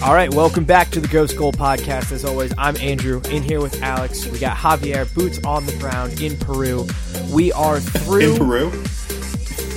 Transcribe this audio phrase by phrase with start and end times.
[0.00, 2.12] All right, welcome back to the Ghost Goal podcast.
[2.12, 4.26] As always, I'm Andrew in here with Alex.
[4.26, 6.86] We got Javier, boots on the ground in Peru.
[7.32, 8.32] We are through.
[8.34, 8.84] In Peru?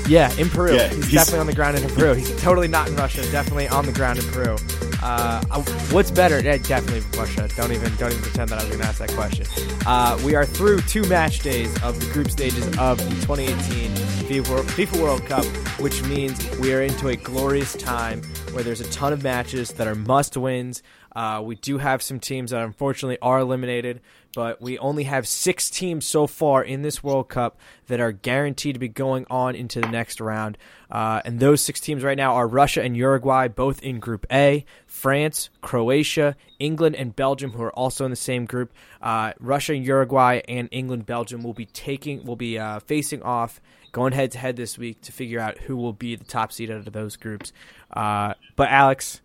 [0.07, 0.75] Yeah, in Peru.
[0.75, 2.13] Yeah, he's, he's- definitely on the ground in Peru.
[2.13, 3.29] He's totally not in Russia.
[3.31, 4.57] Definitely on the ground in Peru.
[5.01, 5.43] Uh,
[5.89, 6.39] what's better?
[6.39, 7.49] Yeah, definitely Russia.
[7.55, 9.47] Don't even don't even pretend that I was going to ask that question.
[9.87, 13.89] Uh, we are through two match days of the group stages of the 2018
[14.29, 15.45] FIFA World Cup,
[15.79, 18.21] which means we are into a glorious time
[18.53, 20.83] where there's a ton of matches that are must wins.
[21.15, 24.01] Uh, we do have some teams that unfortunately are eliminated,
[24.33, 28.75] but we only have six teams so far in this World Cup that are guaranteed
[28.75, 30.57] to be going on into the next round.
[30.89, 34.65] Uh, and those six teams right now are Russia and Uruguay, both in Group A,
[34.85, 38.71] France, Croatia, England, and Belgium, who are also in the same group.
[39.01, 43.61] Uh, Russia, and Uruguay, and England, Belgium will be taking, will be uh, facing off,
[43.91, 46.71] going head to head this week to figure out who will be the top seed
[46.71, 47.51] out of those groups.
[47.91, 49.21] Uh, but Alex,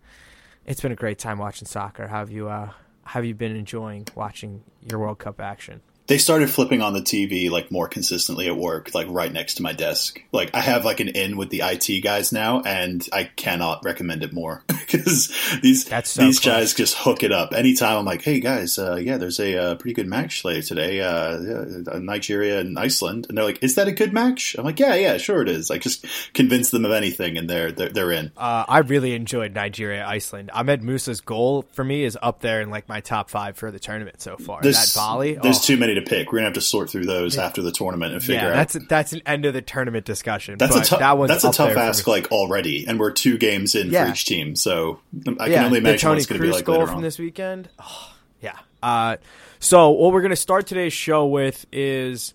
[0.65, 2.07] it's been a great time watching soccer.
[2.07, 2.71] How have you uh,
[3.05, 5.81] have you been enjoying watching your World Cup action?
[6.07, 9.63] They started flipping on the TV like more consistently at work, like right next to
[9.63, 10.21] my desk.
[10.31, 14.23] Like I have like an in with the IT guys now, and I cannot recommend
[14.23, 15.27] it more because
[15.61, 16.53] these so these cool.
[16.53, 17.97] guys just hook it up anytime.
[17.97, 21.39] I'm like, hey guys, uh, yeah, there's a uh, pretty good match later today, uh,
[21.39, 24.55] yeah, Nigeria and Iceland, and they're like, is that a good match?
[24.57, 25.69] I'm like, yeah, yeah, sure it is.
[25.69, 28.31] I just convince them of anything, and they're they're, they're in.
[28.37, 30.51] Uh, I really enjoyed Nigeria Iceland.
[30.53, 33.79] Ahmed Musa's goal for me is up there in like my top five for the
[33.79, 34.61] tournament so far.
[34.61, 36.31] There's, that volley, there's oh, too many to pick.
[36.31, 38.53] We're gonna have to sort through those after the tournament and figure yeah, out.
[38.71, 40.57] that's that's an end of the tournament discussion.
[40.57, 40.99] That's a tough.
[40.99, 44.05] that That's a tough ask, like already, and we're two games in Yeah.
[44.05, 44.55] for each team.
[44.55, 44.99] So
[45.39, 47.01] I yeah, can only imagine what it's going to be like goal later from on.
[47.03, 47.69] this weekend.
[47.79, 48.57] Oh, yeah.
[48.81, 49.17] Uh,
[49.59, 52.33] so what we're gonna start today's show with is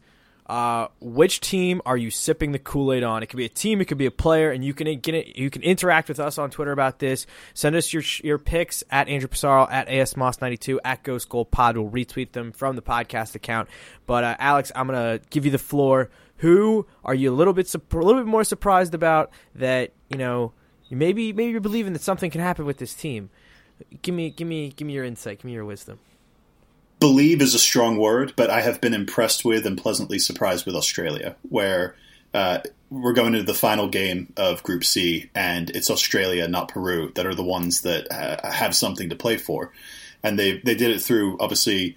[0.52, 3.22] uh, which team are you sipping the Kool Aid on?
[3.22, 5.34] It could be a team, it could be a player, and you can get.
[5.34, 7.24] You can interact with us on Twitter about this.
[7.54, 11.78] Send us your your picks at Andrew Pissarro at asmoss92 at Ghost Goal Pod.
[11.78, 13.70] We'll retweet them from the podcast account.
[14.04, 16.10] But uh, Alex, I'm gonna give you the floor.
[16.36, 19.94] Who are you a little bit a little bit more surprised about that?
[20.10, 20.52] You know,
[20.90, 23.30] maybe maybe you're believing that something can happen with this team.
[24.02, 25.38] Give me give me give me your insight.
[25.38, 25.98] Give me your wisdom.
[27.02, 30.76] Believe is a strong word, but I have been impressed with and pleasantly surprised with
[30.76, 31.96] Australia, where
[32.32, 37.10] uh, we're going into the final game of Group C, and it's Australia, not Peru,
[37.16, 39.72] that are the ones that uh, have something to play for,
[40.22, 41.96] and they they did it through obviously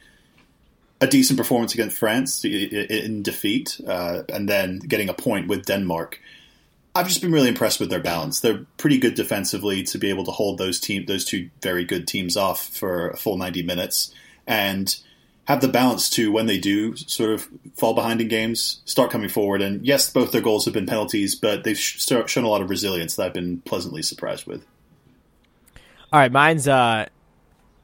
[0.99, 6.19] a decent performance against France in defeat, uh, and then getting a point with Denmark.
[6.95, 8.39] I've just been really impressed with their balance.
[8.39, 12.07] They're pretty good defensively to be able to hold those team those two very good
[12.07, 14.11] teams off for a full ninety minutes
[14.47, 14.95] and
[15.45, 19.29] have the balance to when they do sort of fall behind in games, start coming
[19.29, 19.61] forward.
[19.61, 22.69] And yes, both their goals have been penalties, but they've sh- shown a lot of
[22.69, 24.65] resilience that I've been pleasantly surprised with.
[26.11, 27.05] All right, mine's uh,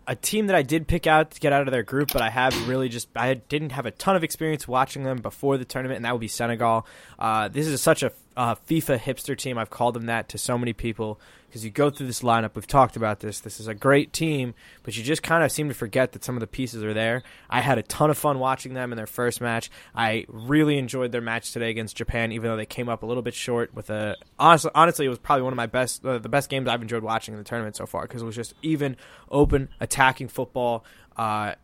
[0.08, 2.30] a team that I did pick out to get out of their group, but I
[2.30, 5.98] have really just I didn't have a ton of experience watching them before the tournament,
[5.98, 6.88] and that would be Senegal.
[7.20, 9.58] Uh, this is such a uh, FIFA hipster team.
[9.58, 12.56] I've called them that to so many people because you go through this lineup.
[12.56, 13.42] We've talked about this.
[13.42, 14.54] This is a great team,
[14.84, 17.24] but you just kind of seem to forget that some of the pieces are there.
[17.50, 19.70] I had a ton of fun watching them in their first match.
[19.94, 23.24] I really enjoyed their match today against Japan, even though they came up a little
[23.24, 23.74] bit short.
[23.74, 26.70] With a honestly, honestly, it was probably one of my best, uh, the best games
[26.70, 28.96] I've enjoyed watching in the tournament so far because it was just even,
[29.30, 30.86] open, attacking football.
[31.18, 31.56] Uh,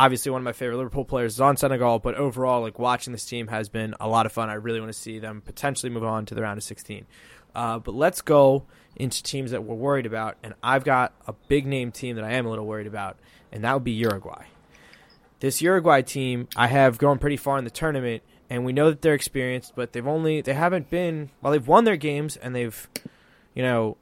[0.00, 3.26] obviously one of my favorite Liverpool players is on Senegal, but overall, like watching this
[3.26, 4.48] team has been a lot of fun.
[4.48, 7.06] I really want to see them potentially move on to the round of 16.
[7.54, 8.64] Uh, but let's go
[8.96, 12.32] into teams that we're worried about, and I've got a big name team that I
[12.32, 13.18] am a little worried about,
[13.52, 14.46] and that would be Uruguay.
[15.40, 19.02] This Uruguay team, I have gone pretty far in the tournament, and we know that
[19.02, 21.52] they're experienced, but they've only they haven't been well.
[21.52, 22.88] They've won their games and they've,
[23.54, 23.96] you know,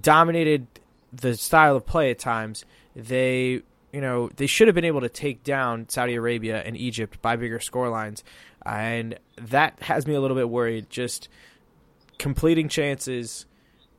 [0.00, 0.66] dominated
[1.12, 2.64] the style of play at times.
[2.96, 3.62] They
[3.92, 7.36] you know, they should have been able to take down Saudi Arabia and Egypt by
[7.36, 8.22] bigger scorelines.
[8.64, 10.90] And that has me a little bit worried.
[10.90, 11.28] Just
[12.18, 13.46] completing chances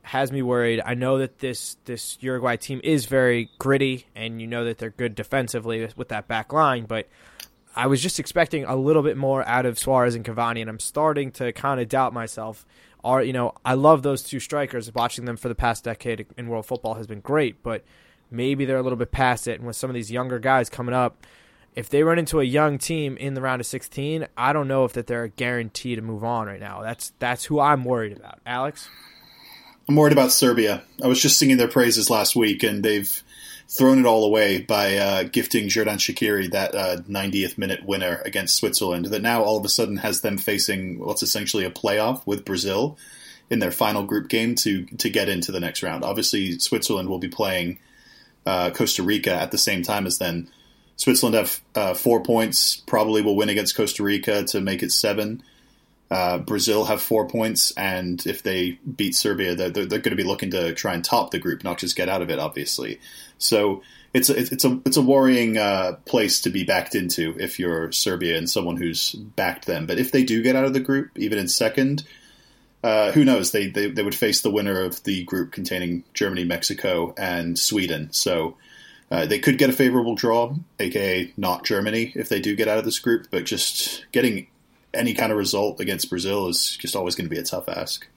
[0.04, 0.81] has me worried.
[0.86, 4.89] I know that this this Uruguay team is very gritty, and you know that they're
[4.89, 7.07] good defensively with, that back line, but
[7.75, 10.80] I was just expecting a little bit more out of Suarez and Cavani, and I'm
[10.80, 12.65] starting to kind of doubt myself.
[13.04, 14.94] Are you know, I love those two strikers.
[14.94, 17.83] Watching them for the past decade in world football has been great, but
[18.31, 19.60] maybe they're a little bit past it.
[19.60, 21.25] And with some of these younger guys coming up,
[21.75, 24.83] if they run into a young team in the round of 16, I don't know
[24.86, 26.81] if that they're a guarantee to move on right now.
[26.81, 28.39] That's that's who I'm worried about.
[28.45, 28.89] Alex.
[29.88, 30.83] I'm worried about Serbia.
[31.04, 33.24] I was just singing their praises last week, and they've
[33.68, 38.57] thrown it all away by uh, gifting Xherdan Shaqiri that uh, 90th minute winner against
[38.57, 39.06] Switzerland.
[39.06, 42.98] That now all of a sudden has them facing what's essentially a playoff with Brazil
[43.50, 46.04] in their final group game to to get into the next round.
[46.04, 47.80] Obviously, Switzerland will be playing
[48.45, 50.49] uh, Costa Rica at the same time as then.
[50.95, 55.41] Switzerland have uh, four points, probably will win against Costa Rica to make it seven.
[56.11, 60.25] Uh, Brazil have four points, and if they beat Serbia, they're, they're, going to be
[60.25, 62.99] looking to try and top the group, not just get out of it, obviously.
[63.38, 63.81] So
[64.13, 67.93] it's a, it's a it's a worrying uh, place to be backed into if you're
[67.93, 69.85] Serbia and someone who's backed them.
[69.85, 72.03] But if they do get out of the group, even in second,
[72.83, 73.51] uh, who knows?
[73.51, 78.12] They, they they would face the winner of the group containing Germany, Mexico, and Sweden.
[78.12, 78.57] So.
[79.10, 82.78] Uh, they could get a favorable draw, aka not Germany, if they do get out
[82.78, 83.28] of this group.
[83.30, 84.48] But just getting
[84.94, 88.07] any kind of result against Brazil is just always going to be a tough ask.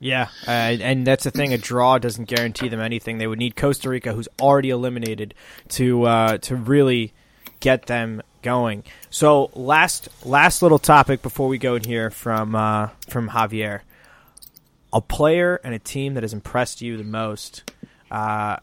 [0.00, 1.52] Yeah, uh, and that's the thing.
[1.52, 3.18] A draw doesn't guarantee them anything.
[3.18, 5.34] They would need Costa Rica, who's already eliminated,
[5.68, 7.12] to uh, to really
[7.62, 8.84] get them going.
[9.08, 13.80] So last last little topic before we go in here from uh, from Javier,
[14.92, 17.72] a player and a team that has impressed you the most,
[18.10, 18.56] uh,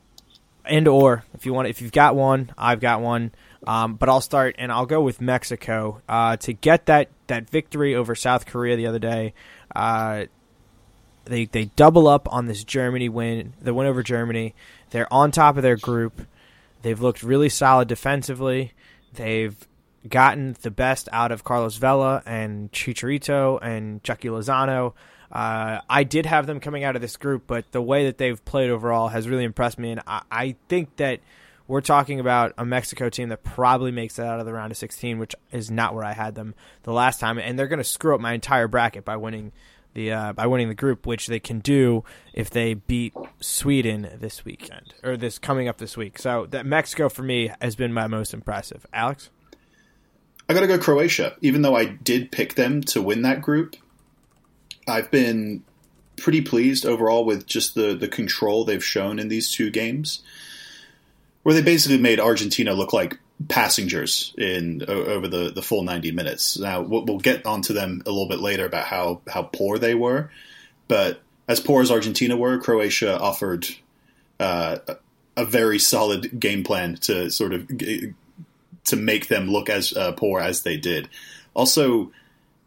[0.65, 3.31] and or if you want, if you've got one, I've got one.
[3.67, 7.93] Um, but I'll start and I'll go with Mexico uh, to get that, that victory
[7.93, 9.33] over South Korea the other day.
[9.75, 10.25] Uh,
[11.25, 14.55] they they double up on this Germany win, the win over Germany.
[14.91, 16.25] They're on top of their group.
[16.81, 18.71] They've looked really solid defensively.
[19.13, 19.55] They've
[20.07, 24.93] gotten the best out of Carlos Vela and Chicharito and Chucky Lozano.
[25.31, 28.43] Uh, I did have them coming out of this group, but the way that they've
[28.45, 31.19] played overall has really impressed me, and I, I think that–
[31.69, 34.77] we're talking about a Mexico team that probably makes it out of the round of
[34.77, 37.83] 16, which is not where I had them the last time, and they're going to
[37.83, 39.51] screw up my entire bracket by winning
[39.93, 42.03] the uh, by winning the group, which they can do
[42.33, 46.19] if they beat Sweden this weekend or this coming up this week.
[46.19, 48.85] So that Mexico for me has been my most impressive.
[48.93, 49.29] Alex,
[50.47, 53.75] I got to go Croatia, even though I did pick them to win that group.
[54.87, 55.63] I've been
[56.17, 60.21] pretty pleased overall with just the the control they've shown in these two games
[61.43, 66.59] where they basically made Argentina look like passengers in over the, the full 90 minutes.
[66.59, 69.95] Now we'll, we'll get onto them a little bit later about how, how poor they
[69.95, 70.29] were,
[70.87, 73.67] but as poor as Argentina were, Croatia offered
[74.39, 74.77] uh,
[75.35, 77.67] a very solid game plan to sort of
[78.85, 81.09] to make them look as uh, poor as they did.
[81.53, 82.11] Also,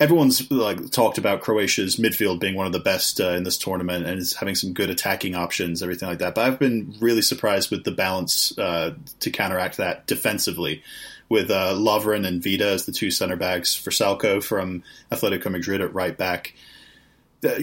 [0.03, 4.05] everyone's like talked about Croatia's midfield being one of the best uh, in this tournament
[4.05, 6.35] and is having some good attacking options, everything like that.
[6.35, 10.83] But I've been really surprised with the balance uh, to counteract that defensively,
[11.29, 14.83] with uh, Lovren and Vida as the two center backs, Vrsaljko from
[15.13, 16.55] Atletico Madrid at right back.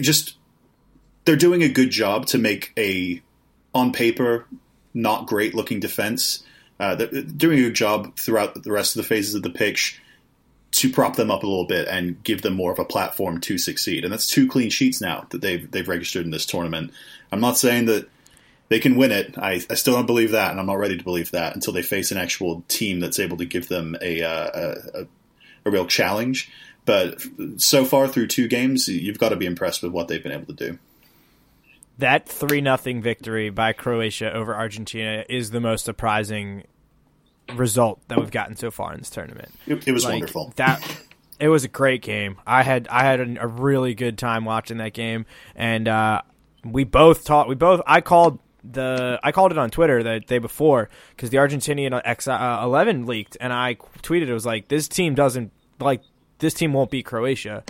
[0.00, 0.36] Just
[1.26, 3.20] they're doing a good job to make a
[3.74, 4.46] on paper
[4.94, 6.42] not great looking defense.
[6.80, 10.00] Uh, they're doing a good job throughout the rest of the phases of the pitch
[10.72, 13.58] to prop them up a little bit and give them more of a platform to
[13.58, 14.04] succeed.
[14.04, 16.92] And that's two clean sheets now that they've they've registered in this tournament.
[17.32, 18.08] I'm not saying that
[18.68, 19.36] they can win it.
[19.36, 21.82] I, I still don't believe that, and I'm not ready to believe that until they
[21.82, 25.06] face an actual team that's able to give them a uh, a,
[25.64, 26.50] a real challenge.
[26.86, 27.20] But
[27.56, 30.54] so far through two games, you've got to be impressed with what they've been able
[30.54, 30.78] to do.
[31.98, 36.64] That three nothing victory by Croatia over Argentina is the most surprising
[37.56, 39.52] result that we've gotten so far in this tournament.
[39.66, 40.52] It, it was like, wonderful.
[40.56, 40.82] That
[41.38, 42.38] it was a great game.
[42.46, 46.22] I had I had a, a really good time watching that game, and uh,
[46.64, 47.48] we both taught.
[47.48, 51.38] We both I called the I called it on Twitter the day before because the
[51.38, 56.02] Argentinian X uh, eleven leaked, and I tweeted it was like this team doesn't like
[56.38, 57.64] this team won't beat Croatia.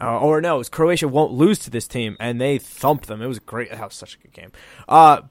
[0.00, 3.22] Uh, or no, Croatia won't lose to this team, and they thumped them.
[3.22, 3.70] It was great.
[3.70, 4.50] That was such a good game.
[4.88, 5.22] Uh,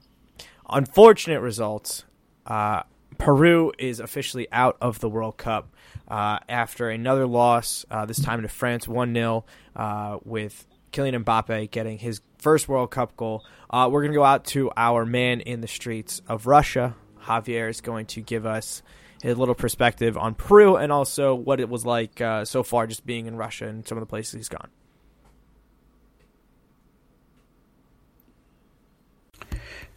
[0.70, 2.04] unfortunate results.
[2.46, 2.82] Uh,
[3.18, 5.74] Peru is officially out of the World Cup
[6.08, 9.44] uh, after another loss, uh, this time to France 1 0,
[9.76, 13.44] uh, with Kylian Mbappe getting his first World Cup goal.
[13.70, 16.94] Uh, we're going to go out to our man in the streets of Russia.
[17.22, 18.82] Javier is going to give us
[19.22, 23.06] his little perspective on Peru and also what it was like uh, so far just
[23.06, 24.68] being in Russia and some of the places he's gone.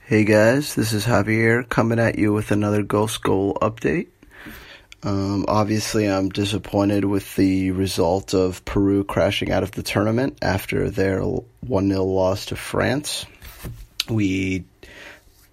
[0.08, 4.08] Hey guys, this is Javier coming at you with another Ghost Goal update.
[5.04, 10.90] Um, obviously, I'm disappointed with the result of Peru crashing out of the tournament after
[10.90, 13.26] their 1 0 loss to France.
[14.10, 14.64] We,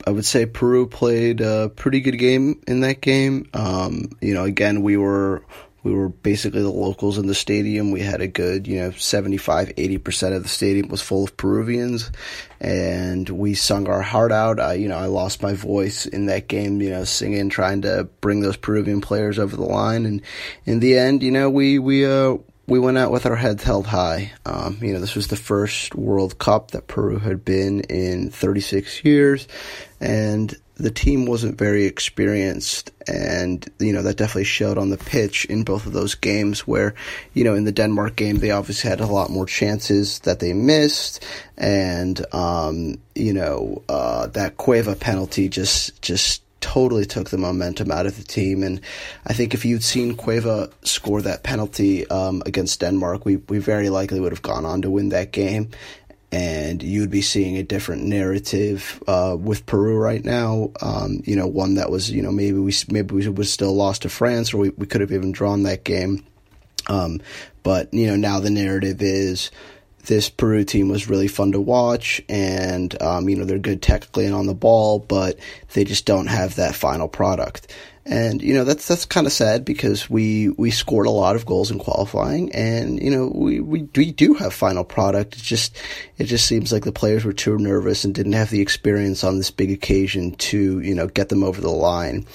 [0.06, 3.50] I would say Peru played a pretty good game in that game.
[3.54, 5.42] Um, you know, again, we were
[5.84, 7.90] we were basically the locals in the stadium.
[7.90, 12.10] We had a good, you know, 75, 80% of the stadium was full of Peruvians
[12.58, 14.58] and we sung our heart out.
[14.58, 18.08] I, you know, I lost my voice in that game, you know, singing, trying to
[18.22, 20.06] bring those Peruvian players over the line.
[20.06, 20.22] And
[20.64, 23.86] in the end, you know, we, we, uh, we went out with our heads held
[23.86, 24.32] high.
[24.46, 29.04] Um, you know, this was the first World Cup that Peru had been in 36
[29.04, 29.46] years.
[30.00, 35.44] And the team wasn't very experienced, and you know that definitely showed on the pitch
[35.44, 36.66] in both of those games.
[36.66, 36.94] Where
[37.32, 40.52] you know in the Denmark game they obviously had a lot more chances that they
[40.52, 41.24] missed,
[41.56, 48.06] and um, you know uh, that Cueva penalty just just totally took the momentum out
[48.06, 48.62] of the team.
[48.62, 48.80] And
[49.26, 53.90] I think if you'd seen Cueva score that penalty um, against Denmark, we, we very
[53.90, 55.68] likely would have gone on to win that game.
[56.34, 60.72] And you'd be seeing a different narrative uh, with Peru right now.
[60.82, 64.02] Um, you know, one that was, you know, maybe we maybe we was still lost
[64.02, 66.24] to France, or we, we could have even drawn that game.
[66.88, 67.20] Um,
[67.62, 69.52] but you know, now the narrative is
[70.06, 74.26] this Peru team was really fun to watch, and um, you know they're good technically
[74.26, 75.38] and on the ball, but
[75.72, 77.72] they just don't have that final product.
[78.06, 81.46] And you know that's that's kind of sad because we we scored a lot of
[81.46, 85.36] goals in qualifying, and you know we, we we do have final product.
[85.36, 85.74] It just
[86.18, 89.38] it just seems like the players were too nervous and didn't have the experience on
[89.38, 92.26] this big occasion to you know get them over the line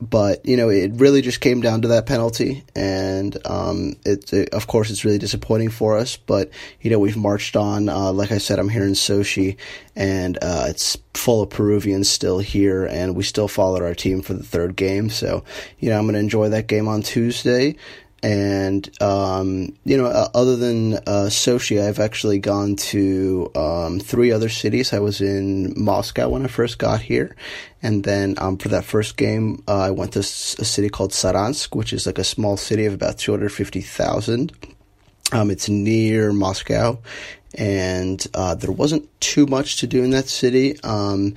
[0.00, 2.64] but you know it really just came down to that penalty.
[2.74, 7.16] And um, it, it, of course it's really disappointing for us but you know we've
[7.16, 9.56] marched on uh, like i said i'm here in sochi
[9.96, 14.34] and uh, it's full of peruvians still here and we still followed our team for
[14.34, 15.08] the third game.
[15.10, 15.44] So
[15.78, 17.76] you know i'm going to enjoy that game on tuesday
[18.24, 24.32] and um, you know, uh, other than uh, Sochi, I've actually gone to um, three
[24.32, 24.94] other cities.
[24.94, 27.36] I was in Moscow when I first got here,
[27.82, 31.76] and then um, for that first game, uh, I went to a city called Saransk,
[31.76, 34.52] which is like a small city of about two hundred fifty thousand.
[35.32, 36.98] Um, it's near Moscow,
[37.58, 40.80] and uh, there wasn't too much to do in that city.
[40.82, 41.34] Um,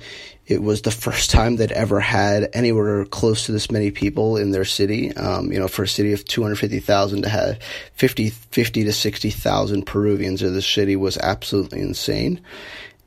[0.48, 4.50] it was the first time they'd ever had anywhere close to this many people in
[4.50, 5.14] their city.
[5.14, 7.58] Um, you know, for a city of 250,000 to have
[7.94, 12.40] 50, 50 to 60,000 Peruvians in the city was absolutely insane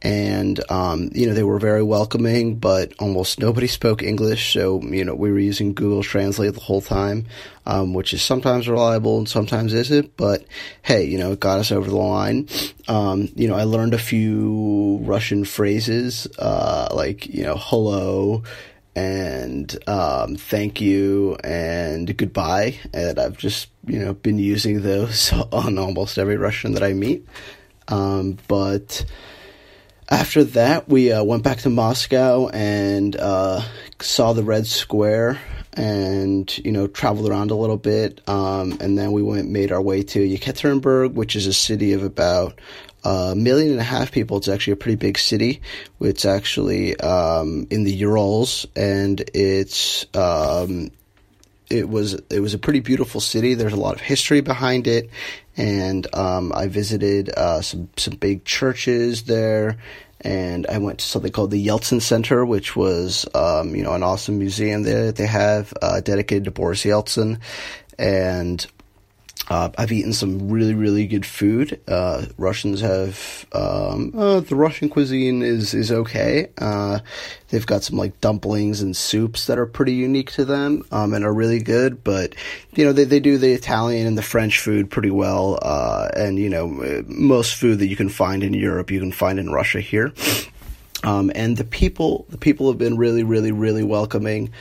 [0.02, 4.54] and um, you know they were very welcoming, but almost nobody spoke English.
[4.54, 7.26] So you know we were using Google Translate the whole time,
[7.66, 10.16] um, which is sometimes reliable and sometimes isn't.
[10.18, 10.46] But
[10.82, 12.48] hey, you know it got us over the line.
[12.88, 18.44] Um, you know I learned a few Russian phrases uh, like you know hello
[18.96, 25.78] and um, thank you and goodbye, and I've just you know been using those on
[25.78, 27.26] almost every Russian that I meet.
[27.88, 29.06] Um, but
[30.12, 33.62] after that, we uh, went back to Moscow and uh,
[34.02, 35.40] saw the Red Square
[35.74, 39.82] and you know traveled around a little bit um, and then we went made our
[39.82, 42.60] way to Yekaterinburg which is a city of about
[43.06, 44.38] a million and a half people.
[44.38, 45.62] It's actually a pretty big city.
[46.02, 50.92] It's actually um, in the Urals and it's um,
[51.70, 53.54] it was it was a pretty beautiful city.
[53.54, 55.10] There's a lot of history behind it
[55.62, 59.78] and um, I visited uh, some some big churches there,
[60.20, 64.02] and I went to something called the Yeltsin Center, which was um, you know an
[64.02, 67.40] awesome museum there that they have uh, dedicated to Boris Yeltsin,
[68.00, 68.66] and
[69.52, 71.78] uh, I've eaten some really, really good food.
[71.86, 76.48] Uh, Russians have um, uh, the Russian cuisine is is okay.
[76.58, 77.00] Uh,
[77.50, 81.26] they've got some like dumplings and soups that are pretty unique to them um, and
[81.26, 82.02] are really good.
[82.02, 82.34] But
[82.76, 85.60] you know they they do the Italian and the French food pretty well.
[85.62, 89.38] Uh, and you know most food that you can find in Europe you can find
[89.38, 90.14] in Russia here.
[91.04, 94.52] Um, and the people the people have been really, really, really welcoming.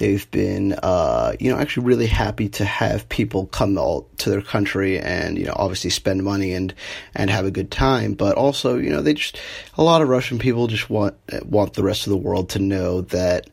[0.00, 4.40] They've been, uh, you know, actually really happy to have people come out to their
[4.40, 6.72] country and, you know, obviously spend money and,
[7.14, 8.14] and have a good time.
[8.14, 9.38] But also, you know, they just,
[9.76, 13.02] a lot of Russian people just want, want the rest of the world to know
[13.02, 13.50] that,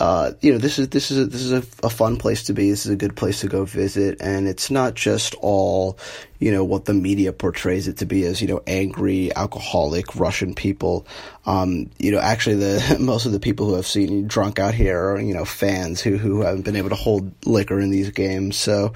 [0.00, 2.52] uh, you know, this is this is a, this is a, a, fun place to
[2.52, 2.70] be.
[2.70, 5.98] This is a good place to go visit, and it's not just all,
[6.38, 10.54] you know, what the media portrays it to be as, you know, angry, alcoholic Russian
[10.54, 11.04] people.
[11.46, 15.10] Um, you know, actually, the most of the people who have seen drunk out here
[15.10, 18.56] are, you know, fans who who haven't been able to hold liquor in these games.
[18.56, 18.92] So,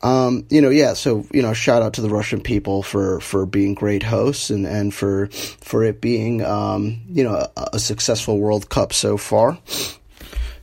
[0.00, 0.94] um, you know, yeah.
[0.94, 4.66] So, you know, shout out to the Russian people for for being great hosts and
[4.66, 5.26] and for
[5.60, 9.58] for it being, um, you know, a, a successful World Cup so far.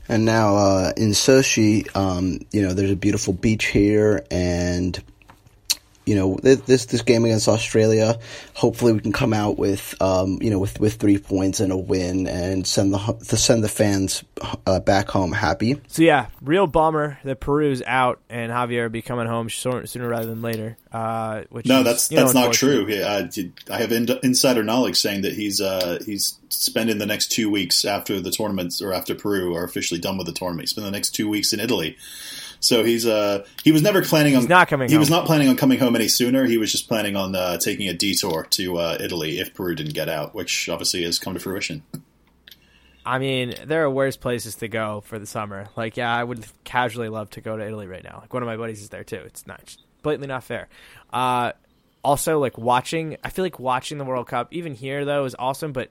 [0.08, 5.02] And now uh, in Sochi, um, you know, there's a beautiful beach here, and
[6.06, 8.20] you know this this game against Australia.
[8.54, 11.78] Hopefully, we can come out with um, you know with, with three points and a
[11.78, 12.98] win, and send the
[13.28, 14.24] to send the fans
[14.68, 15.82] uh, back home happy.
[15.88, 20.08] So yeah, real bummer that Peru's out and Javier will be coming home sooner, sooner
[20.08, 20.78] rather than later.
[20.92, 22.88] Uh, which no, is, that's that's know, not true.
[22.90, 23.30] I,
[23.70, 27.84] I have in, insider knowledge saying that he's uh, he's spending the next two weeks
[27.84, 30.70] after the tournaments or after Peru are officially done with the tournament.
[30.70, 31.98] Spend the next two weeks in Italy
[32.66, 34.90] so he's uh he was never planning on he's not coming.
[34.90, 35.00] He home.
[35.00, 36.46] was not planning on coming home any sooner.
[36.46, 39.94] He was just planning on uh, taking a detour to uh, Italy if Peru didn't
[39.94, 41.84] get out, which obviously has come to fruition.
[43.06, 45.68] I mean, there are worse places to go for the summer.
[45.76, 48.18] Like, yeah, I would casually love to go to Italy right now.
[48.20, 49.22] Like, one of my buddies is there too.
[49.26, 50.68] It's not it's blatantly not fair.
[51.14, 51.52] Uh,
[52.04, 55.72] also, like watching, I feel like watching the World Cup, even here though, is awesome.
[55.72, 55.90] But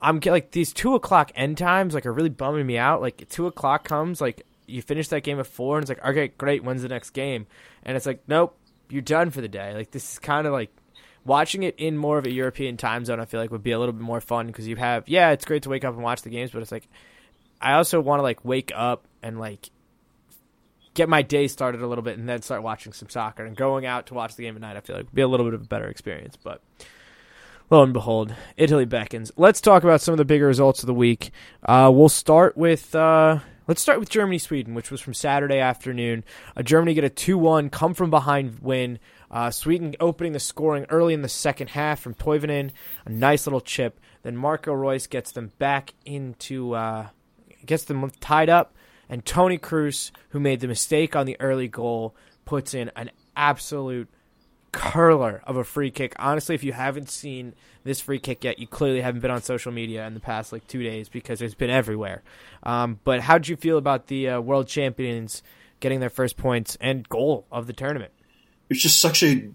[0.00, 3.00] I'm like these two o'clock end times, like are really bumming me out.
[3.00, 6.28] Like two o'clock comes, like you finish that game at four, and it's like, okay,
[6.28, 7.46] great, when's the next game?
[7.84, 8.56] And it's like, nope,
[8.88, 9.74] you're done for the day.
[9.74, 10.70] Like this is kind of like
[11.24, 13.78] watching it in more of a European time zone, I feel like would be a
[13.78, 16.22] little bit more fun because you have yeah, it's great to wake up and watch
[16.22, 16.88] the games, but it's like
[17.60, 19.70] I also want to like wake up and like
[20.94, 23.86] get my day started a little bit and then start watching some soccer and going
[23.86, 24.76] out to watch the game at night.
[24.76, 26.60] I feel like would be a little bit of a better experience, but.
[27.70, 29.32] Lo and behold, Italy beckons.
[29.38, 31.30] Let's talk about some of the bigger results of the week.
[31.62, 36.24] Uh, we'll start with uh, let's start with Germany Sweden, which was from Saturday afternoon.
[36.56, 38.98] Uh, Germany get a two one come from behind win
[39.30, 42.70] uh, Sweden opening the scoring early in the second half from Toivonen,
[43.06, 43.98] a nice little chip.
[44.22, 47.08] Then Marco Reus gets them back into, uh,
[47.64, 48.74] gets them tied up,
[49.08, 52.14] and Toni Kroos, who made the mistake on the early goal,
[52.44, 54.08] puts in an absolute
[54.72, 56.14] curler of a free kick.
[56.18, 59.72] Honestly, if you haven't seen this free kick yet, you clearly haven't been on social
[59.72, 62.22] media in the past like two days because it's been everywhere.
[62.62, 65.42] Um, but how did you feel about the uh, world champions
[65.80, 68.12] getting their first points and goal of the tournament?
[68.72, 69.50] it was just such a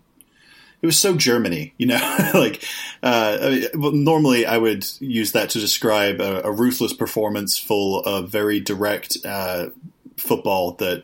[0.79, 2.29] it was so Germany, you know.
[2.35, 2.63] like,
[3.01, 8.01] uh, I mean, normally I would use that to describe a, a ruthless performance full
[8.01, 9.69] of very direct uh,
[10.17, 11.03] football that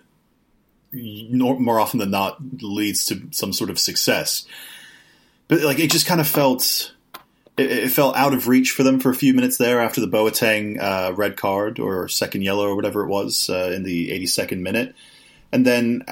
[0.94, 4.46] more often than not leads to some sort of success.
[5.48, 6.94] But like, it just kind of felt
[7.58, 10.08] it, it felt out of reach for them for a few minutes there after the
[10.08, 14.60] Boateng uh, red card or second yellow or whatever it was uh, in the 82nd
[14.60, 14.96] minute.
[15.52, 16.04] And then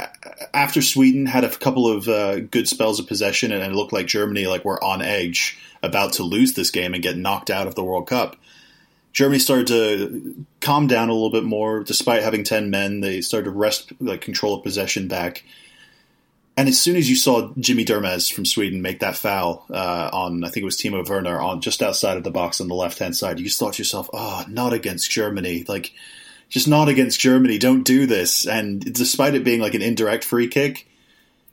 [0.54, 4.06] after Sweden had a couple of uh, good spells of possession, and it looked like
[4.06, 7.74] Germany like were on edge, about to lose this game and get knocked out of
[7.74, 8.36] the World Cup.
[9.14, 13.02] Germany started to calm down a little bit more, despite having ten men.
[13.02, 15.44] They started to wrest like control of possession back.
[16.58, 20.44] And as soon as you saw Jimmy Durmaz from Sweden make that foul uh, on,
[20.44, 23.00] I think it was Timo Werner, on just outside of the box on the left
[23.00, 25.94] hand side, you just thought to yourself, "Oh, not against Germany!" Like
[26.50, 27.58] just not against Germany.
[27.58, 28.46] Don't do this.
[28.46, 30.86] And despite it being like an indirect free kick,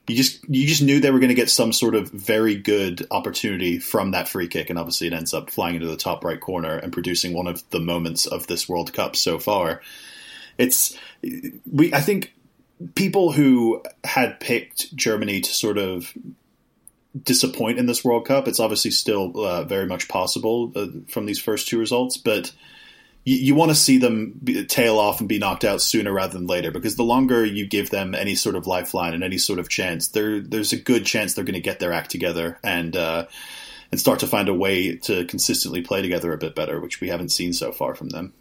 [0.08, 3.06] you just you just knew they were going to get some sort of very good
[3.10, 6.40] opportunity from that free kick, and obviously it ends up flying into the top right
[6.40, 9.82] corner and producing one of the moments of this World Cup so far.
[10.56, 10.96] It's
[11.70, 12.32] we I think
[12.94, 16.12] people who had picked Germany to sort of
[17.22, 21.38] disappoint in this World Cup, it's obviously still uh, very much possible uh, from these
[21.38, 22.52] first two results, but
[23.28, 26.46] you, you want to see them tail off and be knocked out sooner rather than
[26.46, 29.68] later because the longer you give them any sort of lifeline and any sort of
[29.68, 33.26] chance, there there's a good chance they're going to get their act together and uh,
[33.92, 37.08] and start to find a way to consistently play together a bit better, which we
[37.08, 38.32] haven't seen so far from them.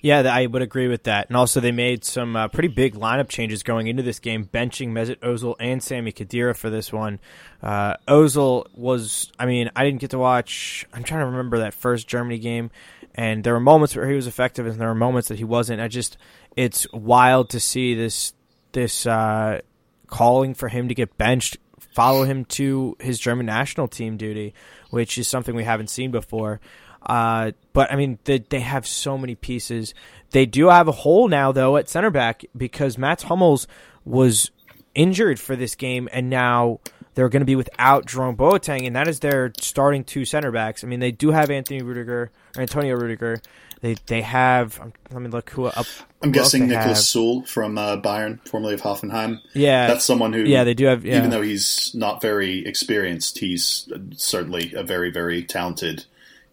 [0.00, 1.28] Yeah, I would agree with that.
[1.28, 4.90] And also, they made some uh, pretty big lineup changes going into this game, benching
[4.90, 7.20] Mesut Ozil and Sami Khedira for this one.
[7.62, 10.86] Uh, Ozil was, I mean, I didn't get to watch.
[10.92, 12.70] I'm trying to remember that first Germany game
[13.18, 15.80] and there were moments where he was effective, and there were moments that he wasn't.
[15.80, 16.16] I just,
[16.56, 18.32] it's wild to see this
[18.70, 19.60] this uh,
[20.06, 21.56] calling for him to get benched,
[21.94, 24.54] follow him to his German national team duty,
[24.90, 26.60] which is something we haven't seen before.
[27.04, 29.94] Uh, but I mean, they, they have so many pieces.
[30.30, 33.66] They do have a hole now, though, at center back because Mats Hummels
[34.04, 34.50] was
[34.94, 36.80] injured for this game, and now
[37.14, 40.84] they're going to be without Jerome Boateng, and that is their starting two center backs.
[40.84, 43.40] I mean, they do have Anthony Rudiger or Antonio Rudiger.
[43.80, 44.78] They they have.
[44.80, 45.86] Um, let me look who up.
[46.22, 49.40] I'm guessing Niklas Süle from uh, Bayern, formerly of Hoffenheim.
[49.54, 50.42] Yeah, that's someone who.
[50.42, 51.04] Yeah, they do have.
[51.04, 51.18] Yeah.
[51.18, 56.06] Even though he's not very experienced, he's certainly a very very talented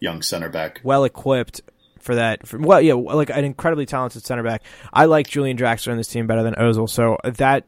[0.05, 0.79] young center back.
[0.83, 1.61] Well equipped
[1.99, 2.47] for that.
[2.47, 4.61] For, well, yeah, like an incredibly talented center back.
[4.93, 7.65] I like Julian Draxler in this team better than Ozil, so that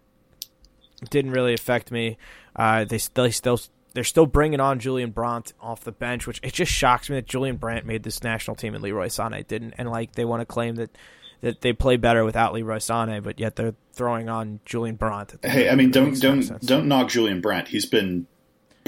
[1.10, 2.18] didn't really affect me.
[2.56, 3.60] Uh, they still, still
[3.94, 7.26] they're still bringing on Julian Brandt off the bench, which it just shocks me that
[7.26, 9.74] Julian Brandt made this national team and Leroy Sané didn't.
[9.80, 10.96] And like they want to claim that
[11.42, 15.36] that they play better without Leroy Sané, but yet they're throwing on Julian Brandt.
[15.44, 17.70] Hey, I mean, don't don't don't knock Julian Brandt.
[17.70, 18.28] He's been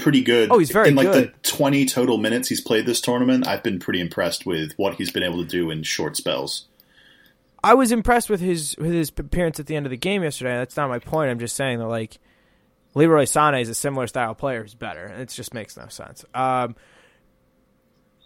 [0.00, 0.50] pretty good.
[0.50, 1.32] Oh, he's very in like good.
[1.32, 3.46] the twenty total minutes he's played this tournament.
[3.46, 6.66] I've been pretty impressed with what he's been able to do in short spells.
[7.62, 10.56] I was impressed with his with his appearance at the end of the game yesterday.
[10.56, 11.30] That's not my point.
[11.30, 12.18] I'm just saying that like
[12.94, 15.06] Leroy Sané is a similar style player who's better.
[15.06, 16.24] It just makes no sense.
[16.34, 16.74] Um,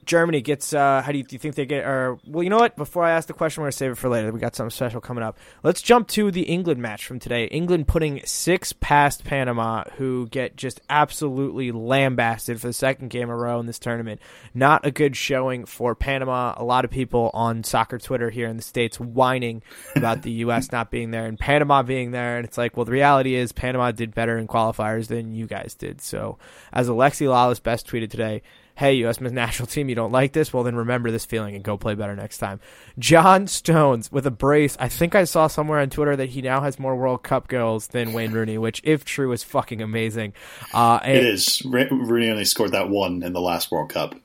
[0.07, 0.73] Germany gets.
[0.73, 1.85] Uh, how do you, do you, think they get?
[1.85, 2.77] Or well, you know what?
[2.77, 4.33] Before I ask the question, we're gonna save it for later.
[4.33, 5.39] We got something special coming up.
[5.63, 7.47] Let's jump to the England match from today.
[7.47, 13.31] England putting six past Panama, who get just absolutely lambasted for the second game in
[13.31, 14.21] a row in this tournament.
[14.53, 16.55] Not a good showing for Panama.
[16.57, 19.63] A lot of people on soccer Twitter here in the states whining
[19.97, 20.73] about the U.S.
[20.73, 23.91] not being there and Panama being there, and it's like, well, the reality is Panama
[23.91, 26.01] did better in qualifiers than you guys did.
[26.01, 26.39] So,
[26.73, 28.43] as Alexi Lalas best tweeted today
[28.77, 29.21] hey, U.S.
[29.21, 30.53] men's national team, you don't like this?
[30.53, 32.61] Well, then remember this feeling and go play better next time.
[32.99, 34.77] John Stones with a brace.
[34.81, 37.89] I think I saw somewhere on Twitter that he now has more World Cup goals
[37.89, 40.33] than Wayne Rooney, which, if true, is fucking amazing.
[40.73, 41.63] Uh, it is.
[41.65, 44.17] Rooney only scored that one in the last World Cup.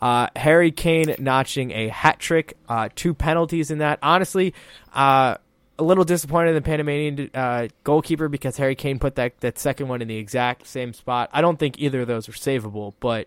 [0.00, 4.00] Uh, Harry Kane notching a hat trick, uh, two penalties in that.
[4.02, 4.52] Honestly,
[4.92, 5.36] uh,
[5.82, 9.88] a little disappointed in the Panamanian uh, goalkeeper because Harry Kane put that, that second
[9.88, 11.28] one in the exact same spot.
[11.32, 13.26] I don't think either of those were savable, but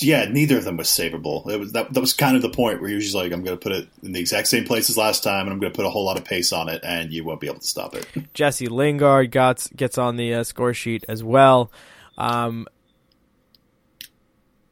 [0.00, 1.48] yeah, neither of them was savable.
[1.50, 3.42] It was that that was kind of the point where he was just like, "I'm
[3.42, 5.72] going to put it in the exact same place as last time, and I'm going
[5.72, 7.66] to put a whole lot of pace on it, and you won't be able to
[7.66, 11.72] stop it." Jesse Lingard gets gets on the uh, score sheet as well.
[12.16, 12.66] Um,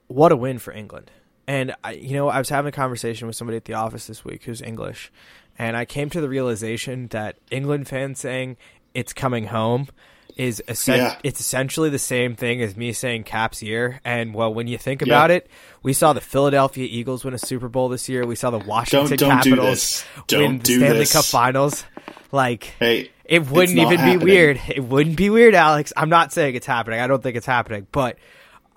[0.06, 1.10] what a win for England!
[1.46, 4.24] And I, you know, I was having a conversation with somebody at the office this
[4.24, 5.12] week who's English,
[5.58, 8.56] and I came to the realization that England fans saying
[8.94, 9.88] it's coming home
[10.36, 11.18] is essen- yeah.
[11.22, 14.00] it's essentially the same thing as me saying Caps year.
[14.04, 15.36] And well, when you think about yeah.
[15.36, 15.50] it,
[15.82, 18.26] we saw the Philadelphia Eagles win a Super Bowl this year.
[18.26, 21.12] We saw the Washington don't, don't Capitals win the Stanley this.
[21.12, 21.84] Cup Finals.
[22.32, 24.18] Like, hey, it wouldn't even happening.
[24.18, 24.60] be weird.
[24.68, 25.92] It wouldn't be weird, Alex.
[25.96, 27.00] I'm not saying it's happening.
[27.00, 28.18] I don't think it's happening, but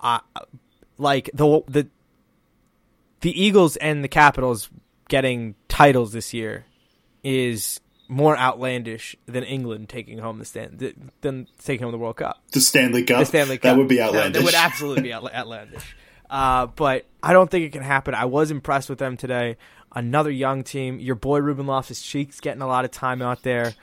[0.00, 0.20] uh,
[0.96, 1.88] like the the
[3.20, 4.70] the Eagles and the Capitals
[5.08, 6.66] getting titles this year
[7.22, 12.42] is more outlandish than England taking home the stand than taking home the World Cup.
[12.52, 13.18] The Stanley Cup.
[13.20, 13.62] The Stanley Cup.
[13.62, 14.32] That would be outlandish.
[14.32, 15.96] That, that would absolutely be outlandish.
[16.30, 18.14] Uh, but I don't think it can happen.
[18.14, 19.56] I was impressed with them today.
[19.94, 20.98] Another young team.
[21.00, 23.74] Your boy Ruben Loftus Cheeks getting a lot of time out there.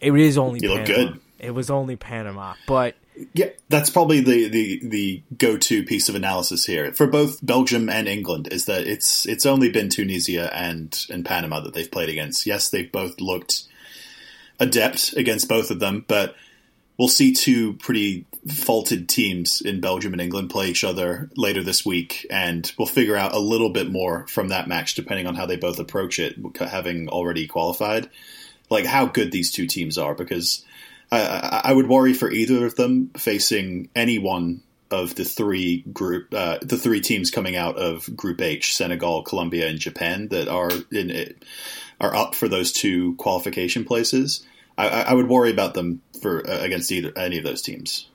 [0.00, 0.60] It is only.
[0.62, 0.86] You Panama.
[0.86, 1.20] look good.
[1.38, 2.96] It was only Panama, but
[3.32, 7.88] yeah, that's probably the, the, the go to piece of analysis here for both Belgium
[7.88, 12.08] and England is that it's it's only been Tunisia and and Panama that they've played
[12.08, 12.46] against.
[12.46, 13.64] Yes, they've both looked
[14.58, 16.34] adept against both of them, but
[16.98, 21.86] we'll see two pretty faulted teams in Belgium and England play each other later this
[21.86, 25.46] week, and we'll figure out a little bit more from that match depending on how
[25.46, 28.10] they both approach it, having already qualified,
[28.70, 30.64] like how good these two teams are because
[31.20, 36.32] I, I would worry for either of them facing any one of the three group,
[36.32, 40.70] uh, the three teams coming out of Group H: Senegal, Colombia, and Japan that are
[40.92, 41.44] in it,
[42.00, 44.44] are up for those two qualification places.
[44.76, 48.08] I, I would worry about them for uh, against either any of those teams.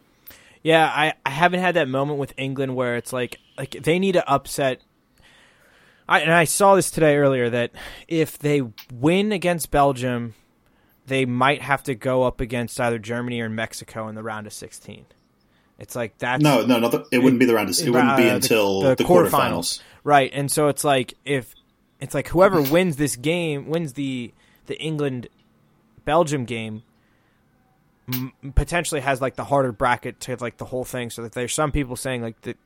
[0.61, 4.13] Yeah, I, I haven't had that moment with England where it's like like they need
[4.13, 4.81] to upset.
[6.07, 7.71] I, and I saw this today earlier that
[8.07, 10.33] if they win against Belgium
[11.09, 14.53] they might have to go up against either Germany or Mexico in the round of
[14.53, 15.05] 16.
[15.79, 17.05] It's like that's no, no, no.
[17.11, 17.69] It wouldn't be the round.
[17.69, 19.29] Of, it wouldn't be uh, until the, the, the quarterfinals.
[19.29, 20.29] quarterfinals, right?
[20.33, 21.55] And so it's like if
[22.01, 24.33] it's like whoever wins this game wins the
[24.65, 25.29] the England
[26.03, 26.83] Belgium game
[28.11, 31.09] m- potentially has like the harder bracket to like the whole thing.
[31.09, 32.57] So that there's some people saying like that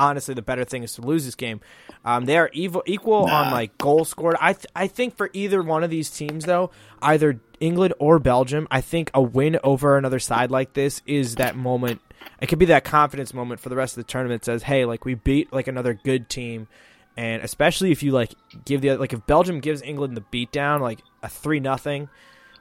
[0.00, 1.60] honestly the better thing is to lose this game.
[2.04, 3.44] Um, they are equal, equal nah.
[3.44, 4.36] on like goal scored.
[4.40, 6.70] I th- I think for either one of these teams though,
[7.02, 11.56] either England or Belgium, I think a win over another side like this is that
[11.56, 12.00] moment.
[12.40, 14.42] It could be that confidence moment for the rest of the tournament.
[14.42, 16.68] That says, hey, like we beat like another good team,
[17.16, 18.34] and especially if you like
[18.64, 22.08] give the like if Belgium gives England the beatdown, like a three nothing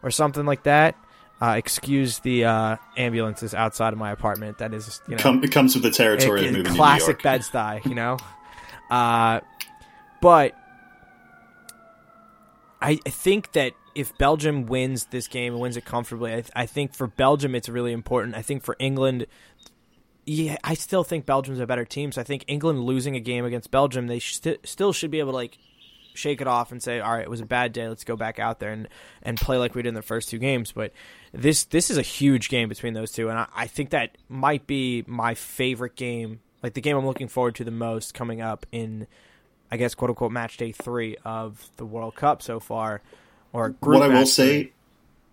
[0.04, 0.96] or something like that
[1.42, 4.58] uh, excuse the uh, ambulances outside of my apartment.
[4.58, 7.42] That is, you know, Come, it comes with the territory it, of moving classic Bed
[7.42, 8.18] Stuy, you know.
[8.90, 9.40] uh,
[10.22, 10.54] but
[12.82, 16.66] I, I think that if Belgium wins this game and wins it comfortably, I, I
[16.66, 18.36] think for Belgium it's really important.
[18.36, 19.26] I think for England,
[20.26, 22.12] yeah, I still think Belgium's a better team.
[22.12, 25.32] So I think England losing a game against Belgium, they st- still should be able
[25.32, 25.58] to like
[26.20, 27.88] shake it off and say, all right, it was a bad day.
[27.88, 28.88] Let's go back out there and,
[29.24, 30.72] and play like we did in the first two games.
[30.72, 30.92] But
[31.32, 34.68] this this is a huge game between those two, and I, I think that might
[34.68, 38.66] be my favorite game, like the game I'm looking forward to the most coming up
[38.72, 39.08] in,
[39.72, 43.02] I guess, quote unquote, match day three of the World Cup so far.
[43.54, 44.72] Or what I will say,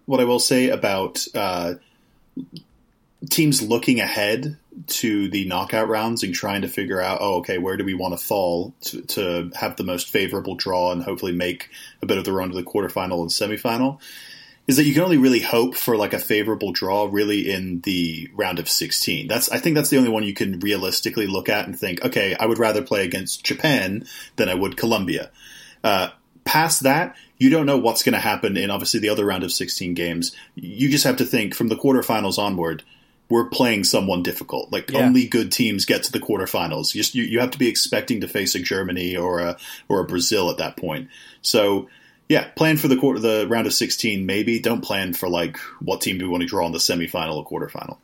[0.07, 1.75] what I will say about uh,
[3.29, 7.77] teams looking ahead to the knockout rounds and trying to figure out, oh, okay, where
[7.77, 11.71] do we want to fall to, to have the most favorable draw and hopefully make
[12.03, 14.01] a bit of the run to the quarterfinal and semifinal
[14.67, 18.29] is that you can only really hope for like a favorable draw really in the
[18.35, 19.29] round of 16.
[19.29, 22.35] That's I think that's the only one you can realistically look at and think, okay,
[22.39, 25.31] I would rather play against Japan than I would Colombia.
[25.85, 26.11] Uh,
[26.45, 29.53] past that, you don't know what's going to happen in obviously the other round of
[29.53, 30.35] 16 games.
[30.55, 32.83] You just have to think from the quarterfinals onward,
[33.29, 34.71] we're playing someone difficult.
[34.73, 35.01] Like Yeah.
[35.01, 36.95] only good teams get to the quarterfinals.
[36.95, 39.57] You, you you have to be expecting to face a Germany or a
[39.89, 41.09] or a Brazil at that point.
[41.43, 41.89] So
[42.29, 44.59] yeah, plan for the quarter, the round of 16 maybe.
[44.59, 47.47] Don't plan for like what team do we want to draw in the semifinal or
[47.47, 47.99] quarterfinal.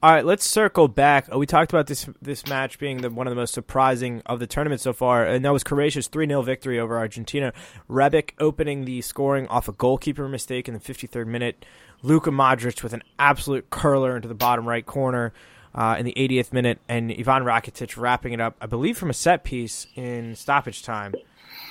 [0.00, 1.26] All right, let's circle back.
[1.32, 4.38] Uh, We talked about this this match being the, one of the most surprising of
[4.38, 7.52] the tournament so far, and that was Croatia's 3 0 victory over Argentina.
[7.90, 11.64] Rebic opening the scoring off a goalkeeper mistake in the 53rd minute.
[12.04, 15.32] Luka Modric with an absolute curler into the bottom right corner
[15.74, 19.14] uh, in the 80th minute, and Ivan Rakitic wrapping it up, I believe, from a
[19.14, 21.12] set piece in stoppage time.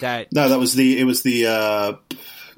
[0.02, 1.94] That No, that was the it was the uh,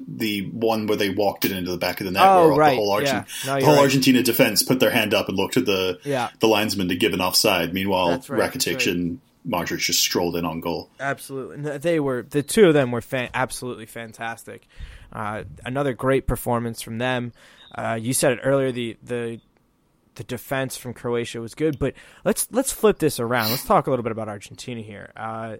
[0.08, 2.22] the one where they walked it into the back of the net.
[2.24, 3.54] Oh, where right, the whole, Argent- yeah.
[3.54, 3.82] No, the whole right.
[3.82, 6.30] Argentina defense put their hand up and looked at the Yeah.
[6.40, 7.72] the linesman to give an offside.
[7.74, 8.86] Meanwhile, That's right, Rakitic right.
[8.86, 10.90] and Modric just strolled in on goal.
[11.00, 14.66] Absolutely, they were the two of them were fan- absolutely fantastic.
[15.12, 17.32] Uh, another great performance from them.
[17.74, 18.70] Uh, you said it earlier.
[18.72, 19.40] The the
[20.16, 23.50] the defense from Croatia was good, but let's let's flip this around.
[23.50, 25.10] Let's talk a little bit about Argentina here.
[25.16, 25.56] Uh,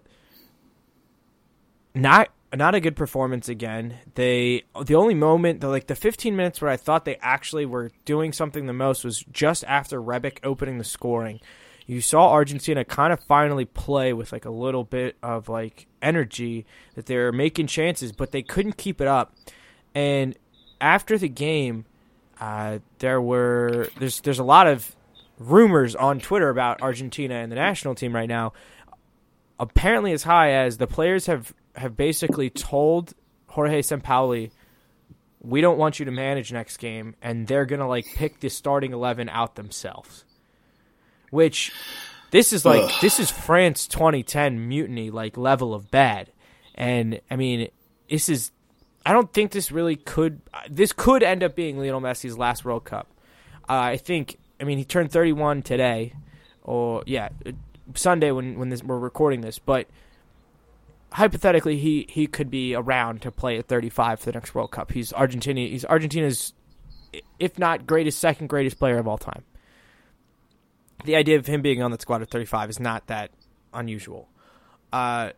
[1.93, 3.99] not not a good performance again.
[4.15, 7.91] They the only moment, the like the 15 minutes where I thought they actually were
[8.05, 11.39] doing something the most was just after Rebic opening the scoring.
[11.87, 16.65] You saw Argentina kind of finally play with like a little bit of like energy
[16.95, 19.33] that they were making chances, but they couldn't keep it up.
[19.95, 20.37] And
[20.79, 21.85] after the game,
[22.39, 24.95] uh, there were there's there's a lot of
[25.39, 28.53] rumors on Twitter about Argentina and the national team right now.
[29.59, 33.13] Apparently, as high as the players have have basically told
[33.47, 34.51] Jorge Sampaoli,
[35.41, 38.93] "We don't want you to manage next game," and they're gonna like pick the starting
[38.93, 40.25] eleven out themselves.
[41.29, 41.71] Which
[42.31, 42.91] this is like Ugh.
[43.01, 46.31] this is France 2010 mutiny like level of bad,
[46.75, 47.69] and I mean
[48.09, 48.51] this is
[49.05, 50.41] I don't think this really could.
[50.69, 53.07] This could end up being Lionel Messi's last World Cup.
[53.67, 54.37] Uh, I think.
[54.59, 56.13] I mean, he turned 31 today,
[56.61, 57.29] or yeah,
[57.95, 59.57] Sunday when when this, we're recording this.
[59.57, 59.87] But
[61.13, 64.91] hypothetically, he he could be around to play at 35 for the next World Cup.
[64.91, 65.61] He's Argentina.
[65.61, 66.53] He's Argentina's,
[67.39, 69.43] if not greatest, second greatest player of all time.
[71.05, 73.31] The idea of him being on the squad at 35 is not that
[73.73, 74.29] unusual.
[74.93, 75.31] Uh,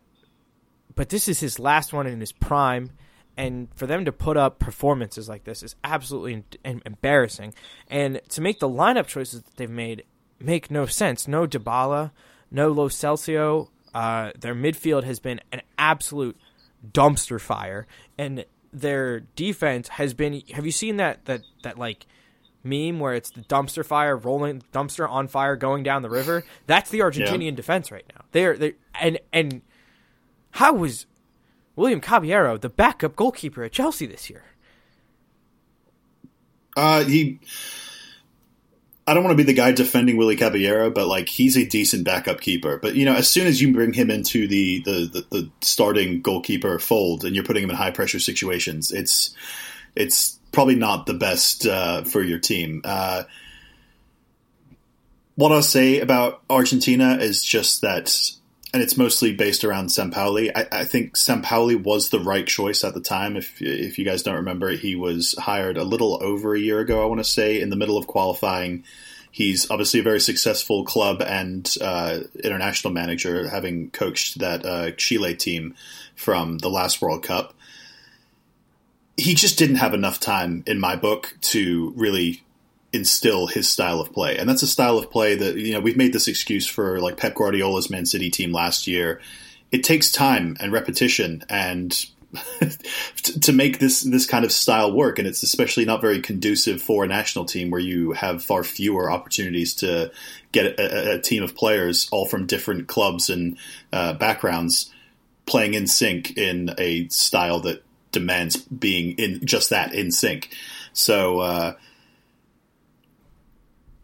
[0.94, 2.90] but this is his last one in his prime
[3.36, 7.54] and for them to put up performances like this is absolutely em- em- embarrassing.
[7.88, 10.04] And to make the lineup choices that they've made
[10.38, 11.26] make no sense.
[11.26, 12.12] No Dybala,
[12.50, 13.70] no Lo Celso.
[13.94, 16.36] Uh, their midfield has been an absolute
[16.92, 17.86] dumpster fire,
[18.18, 20.42] and their defense has been.
[20.52, 22.06] Have you seen that that that like
[22.64, 26.44] meme where it's the dumpster fire rolling dumpster on fire going down the river?
[26.66, 28.24] That's the Argentinian defense right now.
[28.32, 29.62] They're they and and
[30.52, 31.06] how was
[31.76, 34.44] William Caballero the backup goalkeeper at Chelsea this year?
[36.76, 37.38] Uh, he.
[39.06, 42.04] I don't want to be the guy defending Willie Caballero, but like he's a decent
[42.04, 42.78] backup keeper.
[42.78, 46.22] But you know, as soon as you bring him into the the, the, the starting
[46.22, 49.34] goalkeeper fold and you're putting him in high pressure situations, it's
[49.94, 52.80] it's probably not the best uh, for your team.
[52.84, 53.24] Uh,
[55.34, 58.16] what I'll say about Argentina is just that,
[58.74, 60.50] and it's mostly based around Sampaoli.
[60.52, 63.36] I, I think Sampaoli was the right choice at the time.
[63.36, 67.00] If if you guys don't remember, he was hired a little over a year ago.
[67.00, 68.82] I want to say in the middle of qualifying.
[69.30, 75.34] He's obviously a very successful club and uh, international manager, having coached that uh, Chile
[75.34, 75.74] team
[76.14, 77.54] from the last World Cup.
[79.16, 82.43] He just didn't have enough time, in my book, to really
[82.94, 84.36] instill his style of play.
[84.36, 87.16] And that's a style of play that, you know, we've made this excuse for like
[87.16, 89.20] Pep Guardiola's Man City team last year.
[89.72, 91.90] It takes time and repetition and
[93.42, 97.04] to make this this kind of style work and it's especially not very conducive for
[97.04, 100.10] a national team where you have far fewer opportunities to
[100.50, 103.56] get a, a- team of players all from different clubs and
[103.92, 104.90] uh, backgrounds
[105.46, 110.50] playing in sync in a style that demands being in just that in sync.
[110.92, 111.74] So uh,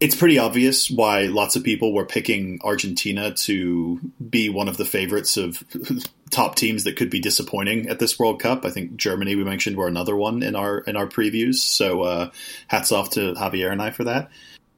[0.00, 4.86] it's pretty obvious why lots of people were picking Argentina to be one of the
[4.86, 5.62] favorites of
[6.30, 8.64] top teams that could be disappointing at this World Cup.
[8.64, 11.56] I think Germany we mentioned were another one in our in our previews.
[11.56, 12.30] So uh,
[12.68, 14.30] hats off to Javier and I for that.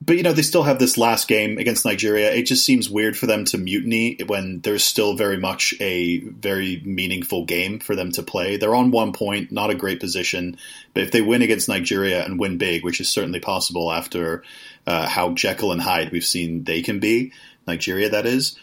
[0.04, 2.32] but you know they still have this last game against Nigeria.
[2.32, 6.82] It just seems weird for them to mutiny when there's still very much a very
[6.84, 8.56] meaningful game for them to play.
[8.56, 10.56] They're on one point, not a great position,
[10.94, 14.42] but if they win against Nigeria and win big, which is certainly possible after
[14.86, 17.32] uh, how Jekyll and Hyde we've seen they can be,
[17.66, 18.58] Nigeria that is,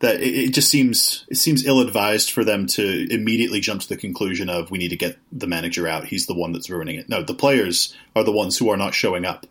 [0.00, 3.88] that it, it just seems it seems ill advised for them to immediately jump to
[3.88, 6.06] the conclusion of we need to get the manager out.
[6.06, 7.08] He's the one that's ruining it.
[7.08, 9.46] No, the players are the ones who are not showing up.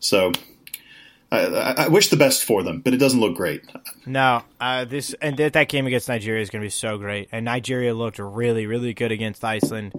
[0.00, 0.32] So
[1.34, 3.64] I, I, wish the best for them, but it doesn't look great.
[4.06, 7.28] No, uh, this and th- that game against Nigeria is going to be so great.
[7.32, 9.92] And Nigeria looked really, really good against Iceland.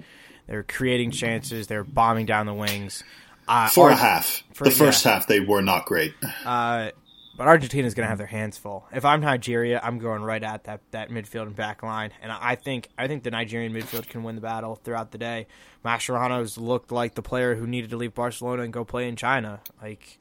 [0.48, 1.68] They were creating chances.
[1.68, 3.04] They were bombing down the wings.
[3.48, 5.14] Uh, for a half, for, the first yeah.
[5.14, 6.14] half they were not great.
[6.46, 6.90] Uh,
[7.38, 8.86] but Argentina is going to have their hands full.
[8.94, 12.56] If I'm Nigeria, I'm going right at that, that midfield and back line, and I
[12.56, 15.48] think I think the Nigerian midfield can win the battle throughout the day.
[15.84, 19.62] Mascherano's looked like the player who needed to leave Barcelona and go play in China.
[19.82, 20.18] Like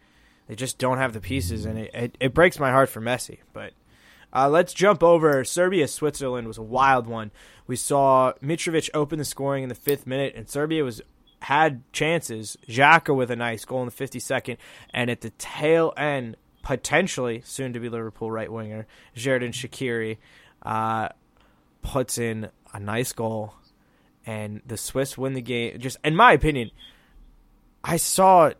[0.48, 3.38] they just don't have the pieces, and it, it, it breaks my heart for Messi.
[3.52, 3.72] But
[4.32, 5.44] uh, let's jump over.
[5.44, 7.30] Serbia Switzerland was a wild one.
[7.66, 11.00] We saw Mitrovic open the scoring in the fifth minute, and Serbia was
[11.44, 12.56] had chances.
[12.68, 14.56] Xhaka with a nice goal in the 52nd,
[14.90, 20.16] and at the tail end, potentially soon to be Liverpool right winger Xherdan Shaqiri
[20.62, 21.10] uh,
[21.82, 23.54] puts in a nice goal,
[24.24, 25.78] and the Swiss win the game.
[25.78, 26.70] Just in my opinion,
[27.82, 28.52] I saw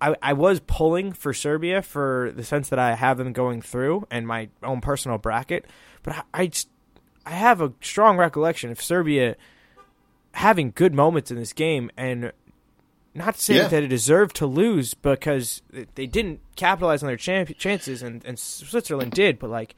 [0.00, 4.06] I, I was pulling for Serbia for the sense that I have them going through
[4.10, 5.66] and my own personal bracket,
[6.02, 6.68] but I, I, just,
[7.24, 9.36] I have a strong recollection of Serbia
[10.36, 12.30] having good moments in this game and
[13.14, 13.68] not saying yeah.
[13.68, 15.62] that it deserved to lose because
[15.94, 19.74] they didn't capitalize on their champ- chances and, and Switzerland did, but like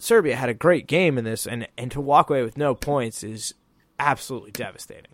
[0.00, 3.22] Serbia had a great game in this and, and to walk away with no points
[3.22, 3.54] is
[4.00, 5.12] absolutely devastating.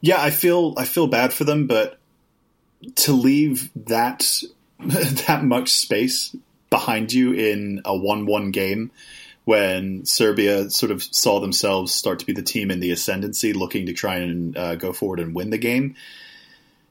[0.00, 1.98] Yeah, I feel I feel bad for them, but
[2.94, 4.40] to leave that
[4.78, 6.34] that much space
[6.70, 8.92] behind you in a one-one game
[9.44, 13.86] when Serbia sort of saw themselves start to be the team in the ascendancy, looking
[13.86, 15.96] to try and uh, go forward and win the game.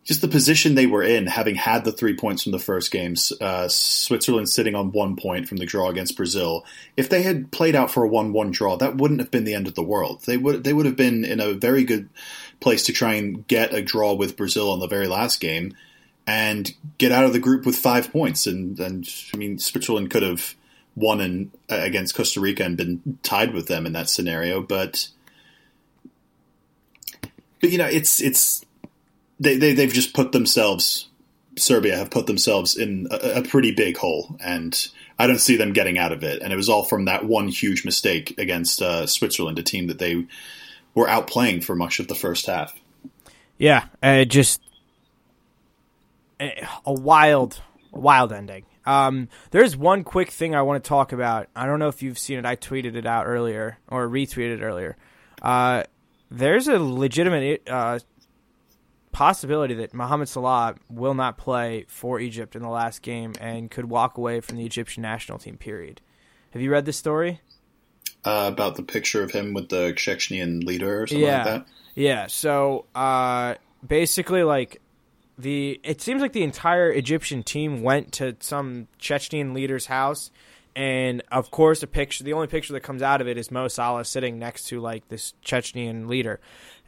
[0.03, 3.31] Just the position they were in, having had the three points from the first games,
[3.39, 6.65] uh, Switzerland sitting on one point from the draw against Brazil.
[6.97, 9.67] If they had played out for a one-one draw, that wouldn't have been the end
[9.67, 10.23] of the world.
[10.25, 12.09] They would they would have been in a very good
[12.59, 15.75] place to try and get a draw with Brazil on the very last game
[16.25, 18.47] and get out of the group with five points.
[18.47, 20.55] And, and I mean, Switzerland could have
[20.95, 25.09] won in, uh, against Costa Rica and been tied with them in that scenario, but
[27.61, 28.65] but you know, it's it's
[29.39, 31.07] they, they they've just put themselves.
[31.57, 34.87] Serbia have put themselves in a, a pretty big hole, and
[35.19, 36.41] I don't see them getting out of it.
[36.41, 39.99] And it was all from that one huge mistake against uh, Switzerland, a team that
[39.99, 40.25] they
[40.95, 42.73] were outplaying for much of the first half.
[43.57, 44.61] Yeah, uh, just
[46.39, 48.65] a wild, wild ending.
[48.91, 51.47] Um, there's one quick thing I want to talk about.
[51.55, 52.45] I don't know if you've seen it.
[52.45, 54.97] I tweeted it out earlier or retweeted earlier.
[55.41, 55.83] Uh,
[56.29, 57.99] there's a legitimate uh,
[59.11, 63.85] possibility that Mohamed Salah will not play for Egypt in the last game and could
[63.85, 65.57] walk away from the Egyptian national team.
[65.57, 66.01] Period.
[66.51, 67.41] Have you read this story?
[68.23, 71.37] uh, about the picture of him with the Chechnyan leader or something yeah.
[71.37, 71.67] like that?
[71.95, 72.27] Yeah.
[72.27, 74.81] So uh, basically, like
[75.37, 80.31] the it seems like the entire Egyptian team went to some Chechnyan leader's house,
[80.75, 83.67] and of course, the picture, the only picture that comes out of it is Mo
[83.67, 86.39] Salah sitting next to like this Chechnyan leader.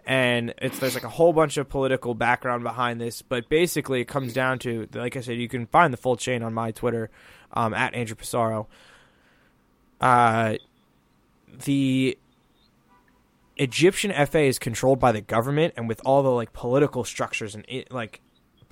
[0.06, 4.08] And it's there's like a whole bunch of political background behind this, but basically it
[4.08, 7.10] comes down to like I said, you can find the full chain on my Twitter
[7.54, 8.68] um, at Andrew Pissarro.
[10.02, 10.56] Uh,
[11.66, 12.18] the
[13.58, 17.66] Egyptian FA is controlled by the government, and with all the like political structures and
[17.90, 18.20] like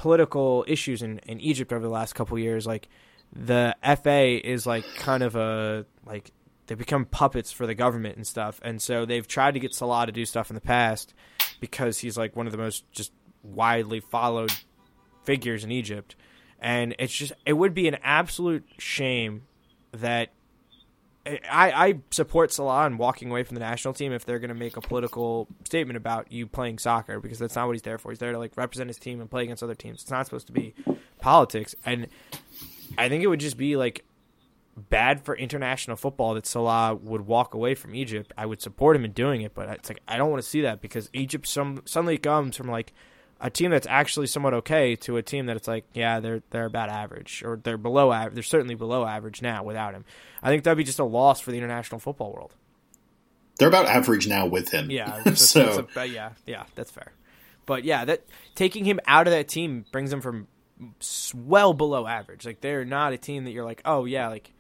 [0.02, 2.90] political issues in, in Egypt over the last couple years, like
[3.32, 6.32] the FA is like kind of a like
[6.66, 10.08] they become puppets for the government and stuff, and so they've tried to get Salah
[10.08, 11.14] to do stuff in the past
[11.60, 13.12] because he's like one of the most just
[13.44, 14.52] widely followed
[15.24, 16.16] figures in Egypt,
[16.60, 19.44] and it's just it would be an absolute shame
[19.92, 20.30] that
[21.26, 24.56] I, I support Salah and walking away from the national team if they're going to
[24.56, 28.10] make a political statement about you playing soccer because that's not what he's there for.
[28.12, 30.02] He's there to like represent his team and play against other teams.
[30.02, 30.74] It's not supposed to be
[31.20, 31.76] politics.
[31.86, 32.08] And
[32.98, 34.04] I think it would just be like
[34.76, 38.34] bad for international football that Salah would walk away from Egypt.
[38.36, 40.62] I would support him in doing it, but it's like I don't want to see
[40.62, 42.94] that because Egypt some suddenly comes from like
[43.42, 46.66] a team that's actually somewhat okay to a team that it's like, yeah, they're they're
[46.66, 48.36] about average or they're below average.
[48.36, 50.06] They're certainly below average now without him.
[50.44, 52.54] I think that'd be just a loss for the international football world.
[53.58, 54.90] They're about average now with him.
[54.92, 57.14] Yeah, that's, so that's a, uh, yeah, yeah, that's fair.
[57.66, 58.26] But yeah, that
[58.56, 60.48] taking him out of that team brings them from
[61.36, 62.46] well below average.
[62.46, 64.54] Like they're not a team that you're like, oh yeah, like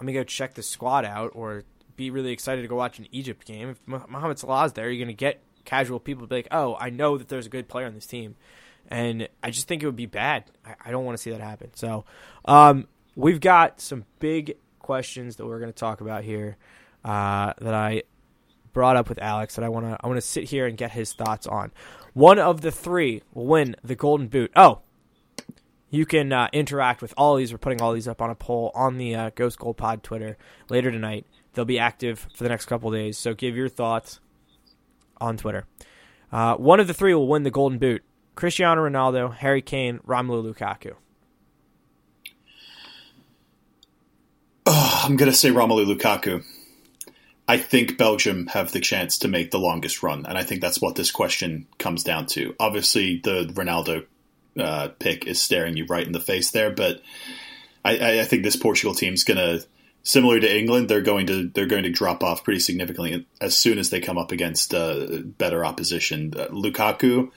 [0.00, 1.64] let me go check the squad out or
[1.94, 3.68] be really excited to go watch an Egypt game.
[3.68, 7.18] If Mohamed Salah's there, you're going to get casual people be like, oh, I know
[7.18, 8.36] that there's a good player on this team.
[8.88, 10.44] And I just think it would be bad.
[10.66, 11.70] I, I don't want to see that happen.
[11.74, 12.04] So
[12.44, 16.56] um, we've got some big questions that we're going to talk about here
[17.04, 18.02] uh, that I
[18.72, 20.92] brought up with Alex that I want to I want to sit here and get
[20.92, 21.72] his thoughts on.
[22.14, 24.50] One of the three will win the Golden Boot.
[24.56, 24.80] Oh,
[25.90, 27.52] you can uh, interact with all these.
[27.52, 30.36] We're putting all these up on a poll on the uh, Ghost Goal Pod Twitter
[30.68, 31.26] later tonight.
[31.52, 34.20] They'll be active for the next couple days, so give your thoughts
[35.22, 35.66] on Twitter.
[36.30, 38.02] Uh, one of the three will win the Golden Boot:
[38.34, 40.94] Cristiano Ronaldo, Harry Kane, Romelu Lukaku.
[44.66, 46.44] Oh, I'm gonna say Romelu Lukaku.
[47.48, 50.80] I think Belgium have the chance to make the longest run, and I think that's
[50.80, 52.54] what this question comes down to.
[52.60, 54.06] Obviously, the Ronaldo
[54.58, 56.70] uh, pick is staring you right in the face there.
[56.70, 57.02] But
[57.84, 59.64] I, I think this Portugal team's to,
[60.02, 63.78] similar to England, they're going to they're going to drop off pretty significantly as soon
[63.78, 66.32] as they come up against uh, better opposition.
[66.36, 67.30] Uh, Lukaku.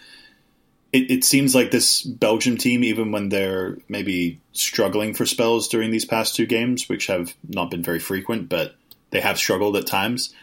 [0.94, 5.92] It, it seems like this Belgium team, even when they're maybe struggling for spells during
[5.92, 8.76] these past two games, which have not been very frequent, but
[9.10, 10.34] they have struggled at times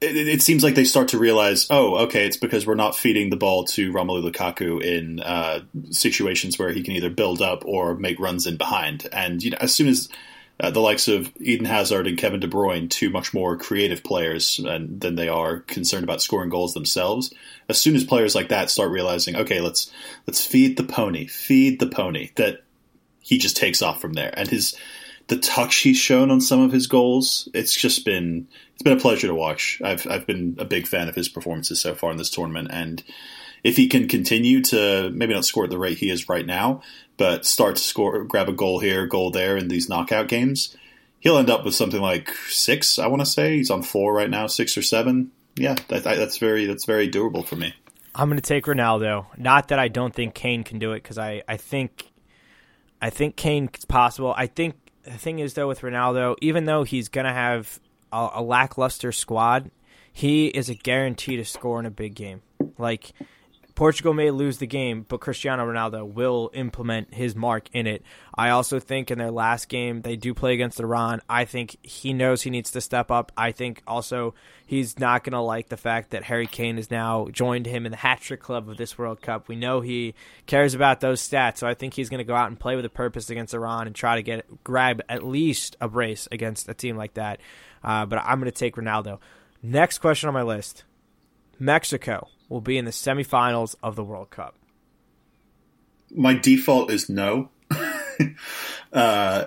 [0.00, 3.30] it, it, seems like they start to realize, oh, okay, it's because we're not feeding
[3.30, 7.94] the ball to Romelu Lukaku in uh, situations where he can either build up or
[7.94, 9.08] make runs in behind.
[9.12, 10.08] And you know, as soon as
[10.60, 14.58] uh, the likes of Eden Hazard and Kevin De Bruyne, two much more creative players
[14.58, 17.32] and, than they are concerned about scoring goals themselves,
[17.68, 19.90] as soon as players like that start realizing, okay, let's
[20.26, 22.64] let's feed the pony, feed the pony, that
[23.20, 24.32] he just takes off from there.
[24.36, 24.76] And his
[25.28, 29.00] the touch he's shown on some of his goals, it's just been it's been a
[29.00, 29.80] pleasure to watch.
[29.84, 33.04] I've I've been a big fan of his performances so far in this tournament, and
[33.62, 36.82] if he can continue to maybe not score at the rate he is right now,
[37.18, 40.74] but start to score, grab a goal here, goal there in these knockout games,
[41.20, 42.98] he'll end up with something like six.
[42.98, 45.32] I want to say he's on four right now, six or seven.
[45.56, 47.74] Yeah, that, that's very that's very doable for me.
[48.14, 49.26] I'm going to take Ronaldo.
[49.36, 52.10] Not that I don't think Kane can do it because I, I think
[53.02, 54.34] I think Kane's possible.
[54.36, 57.80] I think the thing is though with Ronaldo, even though he's gonna have
[58.12, 59.70] a, a lackluster squad,
[60.12, 62.42] he is a guarantee to score in a big game.
[62.76, 63.12] Like
[63.78, 68.02] Portugal may lose the game, but Cristiano Ronaldo will implement his mark in it.
[68.34, 71.22] I also think in their last game, they do play against Iran.
[71.28, 73.30] I think he knows he needs to step up.
[73.36, 74.34] I think also
[74.66, 77.92] he's not going to like the fact that Harry Kane has now joined him in
[77.92, 79.46] the hat trick club of this World Cup.
[79.46, 80.16] We know he
[80.46, 82.84] cares about those stats, so I think he's going to go out and play with
[82.84, 86.74] a purpose against Iran and try to get grab at least a brace against a
[86.74, 87.38] team like that.
[87.84, 89.20] Uh, but I'm going to take Ronaldo.
[89.62, 90.82] Next question on my list
[91.60, 94.54] Mexico will be in the semifinals of the World Cup?
[96.10, 97.50] My default is no.
[98.92, 99.46] uh,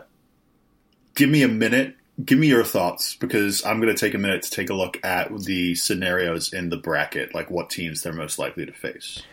[1.16, 1.96] give me a minute.
[2.24, 5.04] Give me your thoughts because I'm going to take a minute to take a look
[5.04, 9.24] at the scenarios in the bracket, like what teams they're most likely to face.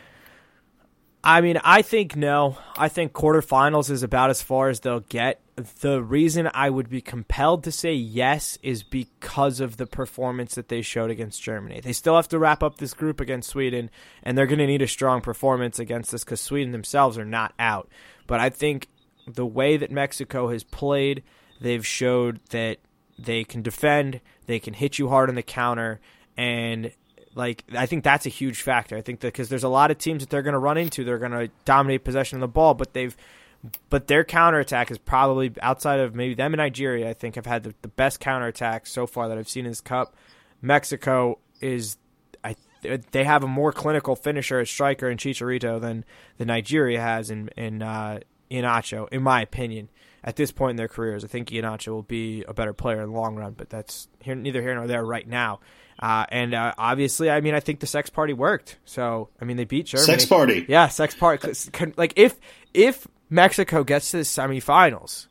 [1.23, 2.59] I mean, I think no.
[2.77, 5.41] I think quarterfinals is about as far as they'll get
[5.81, 10.69] the reason I would be compelled to say yes is because of the performance that
[10.69, 11.81] they showed against Germany.
[11.81, 13.91] They still have to wrap up this group against Sweden,
[14.23, 17.55] and they're going to need a strong performance against this because Sweden themselves are not
[17.59, 17.89] out.
[18.27, 18.89] But I think
[19.27, 21.25] the way that Mexico has played,
[21.61, 22.79] they've showed that
[23.19, 26.01] they can defend, they can hit you hard on the counter,
[26.37, 26.93] and
[27.39, 28.97] like I think that's a huge factor.
[28.97, 31.05] I think that because there's a lot of teams that they're going to run into,
[31.05, 33.16] they're going to dominate possession of the ball, but they've
[33.89, 37.09] but their counterattack is probably outside of maybe them and Nigeria.
[37.09, 39.80] I think have had the, the best counterattack so far that I've seen in this
[39.80, 40.14] cup.
[40.61, 41.97] Mexico is
[42.43, 46.05] I they have a more clinical finisher at striker in Chicharito than
[46.39, 48.18] the Nigeria has in in uh,
[48.51, 49.89] Iheanacho, in my opinion.
[50.24, 53.11] At this point in their careers, I think Iheanacho will be a better player in
[53.11, 55.61] the long run, but that's here, neither here nor there right now.
[55.99, 58.78] Uh, and uh, obviously, I mean, I think the sex party worked.
[58.84, 60.07] So, I mean, they beat Germany.
[60.07, 61.53] Sex party, yeah, sex party.
[61.96, 62.36] Like if
[62.72, 65.26] if Mexico gets to the semifinals,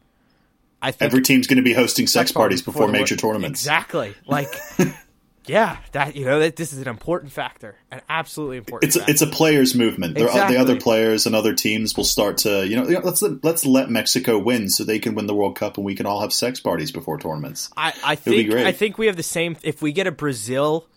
[0.81, 3.61] I think every team's going to be hosting sex, parties before, before major tournaments.
[3.61, 4.13] Exactly.
[4.27, 4.49] Like,
[5.47, 8.95] yeah, that you know that this is an important factor, an absolutely important.
[8.95, 10.17] It's a, it's a players' movement.
[10.17, 10.55] Exactly.
[10.55, 14.37] The other players and other teams will start to you know, let's let's let Mexico
[14.37, 16.91] win so they can win the World Cup and we can all have sex parties
[16.91, 17.69] before tournaments.
[17.75, 19.57] I, I think I think we have the same.
[19.63, 20.87] If we get a Brazil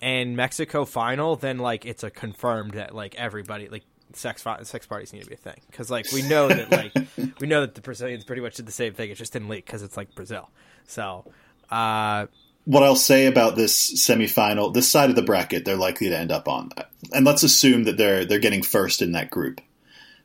[0.00, 3.84] and Mexico final, then like it's a confirmed that like everybody like
[4.14, 6.92] sex sex parties need to be a thing because like we know that like
[7.40, 9.10] we know that the Brazilians pretty much did the same thing.
[9.10, 10.50] It just didn't leak because it's like Brazil.
[10.86, 11.30] So,
[11.70, 12.26] uh,
[12.68, 16.30] what I'll say about this semifinal, this side of the bracket, they're likely to end
[16.30, 16.70] up on,
[17.14, 19.62] and let's assume that they're they're getting first in that group,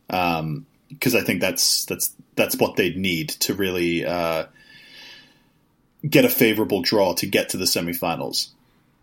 [0.07, 0.65] because um,
[1.01, 4.47] I think that's that's that's what they'd need to really uh,
[6.07, 8.49] get a favorable draw to get to the semifinals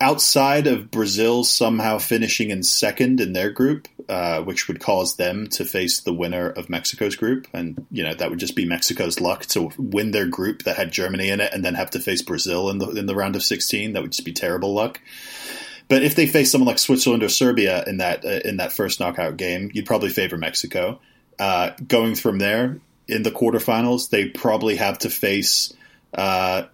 [0.01, 5.47] outside of Brazil somehow finishing in second in their group, uh, which would cause them
[5.49, 9.21] to face the winner of Mexico's group, and you know that would just be Mexico's
[9.21, 12.23] luck to win their group that had Germany in it, and then have to face
[12.23, 13.93] Brazil in the in the round of sixteen.
[13.93, 15.01] That would just be terrible luck.
[15.89, 19.01] But if they face someone like Switzerland or Serbia in that uh, in that first
[19.01, 21.01] knockout game, you'd probably favor Mexico.
[21.39, 22.79] Uh, going from there
[23.09, 25.73] in the quarterfinals, they probably have to face
[26.15, 26.65] uh,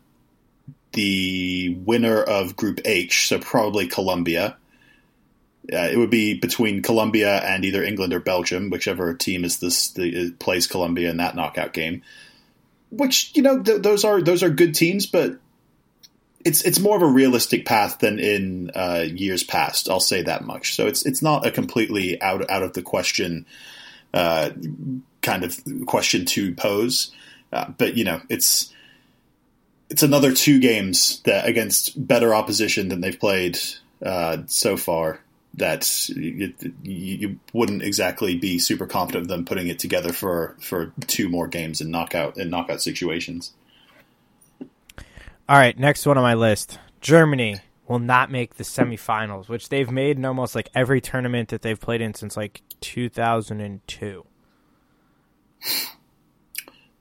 [0.97, 4.57] the winner of Group H, so probably Colombia.
[5.73, 9.91] Uh, it would be between Colombia and either England or Belgium, whichever team is this
[9.91, 12.03] the, plays Colombia in that knockout game.
[12.91, 15.39] Which you know th- those are those are good teams, but
[16.45, 19.91] it's it's more of a realistic path than in uh, years past.
[19.91, 20.75] I'll say that much.
[20.75, 23.45] So it's it's not a completely out out of the question
[24.15, 24.51] uh,
[25.21, 27.11] kind of question to pose,
[27.53, 28.73] uh, but you know it's
[29.89, 33.59] it's another two games that against better opposition than they've played
[34.05, 35.21] uh, so far.
[35.55, 40.93] That you, you, wouldn't exactly be super confident of them putting it together for, for
[41.07, 43.55] two more games in knockout in knockout situations.
[44.61, 49.91] All right, next one on my list: Germany will not make the semifinals, which they've
[49.91, 54.27] made in almost like every tournament that they've played in since like 2002.
[55.65, 55.71] I'm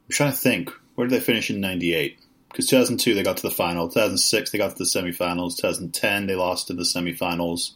[0.10, 0.72] trying to think.
[0.94, 2.20] Where did they finish in '98?
[2.56, 6.36] Because 2002 they got to the final, 2006 they got to the semifinals, 2010 they
[6.36, 7.72] lost in the semifinals,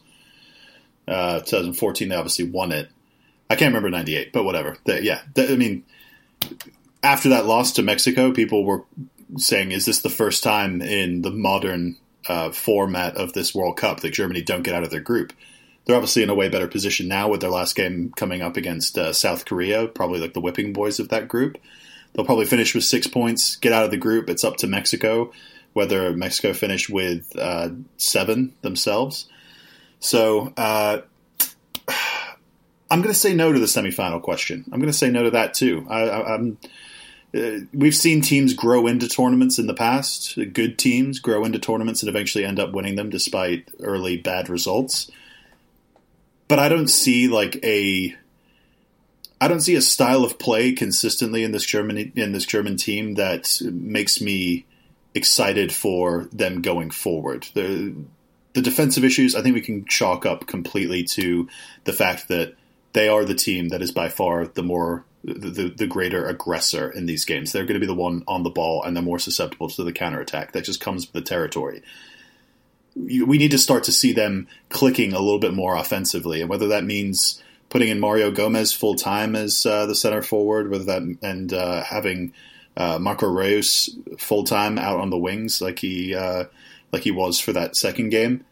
[1.06, 2.88] uh, 2014 they obviously won it.
[3.50, 4.78] I can't remember 98, but whatever.
[4.86, 5.84] They, yeah, they, I mean,
[7.02, 8.84] after that loss to Mexico, people were
[9.36, 14.00] saying, "Is this the first time in the modern uh, format of this World Cup
[14.00, 15.34] that Germany don't get out of their group?"
[15.84, 18.96] They're obviously in a way better position now with their last game coming up against
[18.96, 21.58] uh, South Korea, probably like the whipping boys of that group.
[22.12, 24.28] They'll probably finish with six points, get out of the group.
[24.28, 25.30] It's up to Mexico
[25.72, 29.28] whether Mexico finish with uh, seven themselves.
[30.00, 31.00] So uh,
[32.90, 34.64] I'm going to say no to the semifinal question.
[34.72, 35.86] I'm going to say no to that too.
[35.88, 36.58] I, am
[37.32, 40.36] uh, we've seen teams grow into tournaments in the past.
[40.52, 45.10] Good teams grow into tournaments and eventually end up winning them despite early bad results.
[46.48, 48.16] But I don't see like a
[49.40, 53.14] I don't see a style of play consistently in this German in this German team
[53.14, 54.66] that makes me
[55.14, 57.48] excited for them going forward.
[57.54, 57.94] The
[58.52, 61.48] the defensive issues I think we can chalk up completely to
[61.84, 62.54] the fact that
[62.92, 67.04] they are the team that is by far the more the, the, greater aggressor in
[67.04, 67.52] these games.
[67.52, 69.92] They're going to be the one on the ball and they're more susceptible to the
[69.92, 70.52] counterattack.
[70.52, 71.82] That just comes with the territory.
[72.96, 76.68] We need to start to see them clicking a little bit more offensively, and whether
[76.68, 77.40] that means
[77.70, 81.82] putting in Mario Gomez full time as uh, the center forward, with that and uh,
[81.82, 82.34] having
[82.76, 86.44] uh, Marco Reus full time out on the wings like he uh,
[86.92, 88.44] like he was for that second game,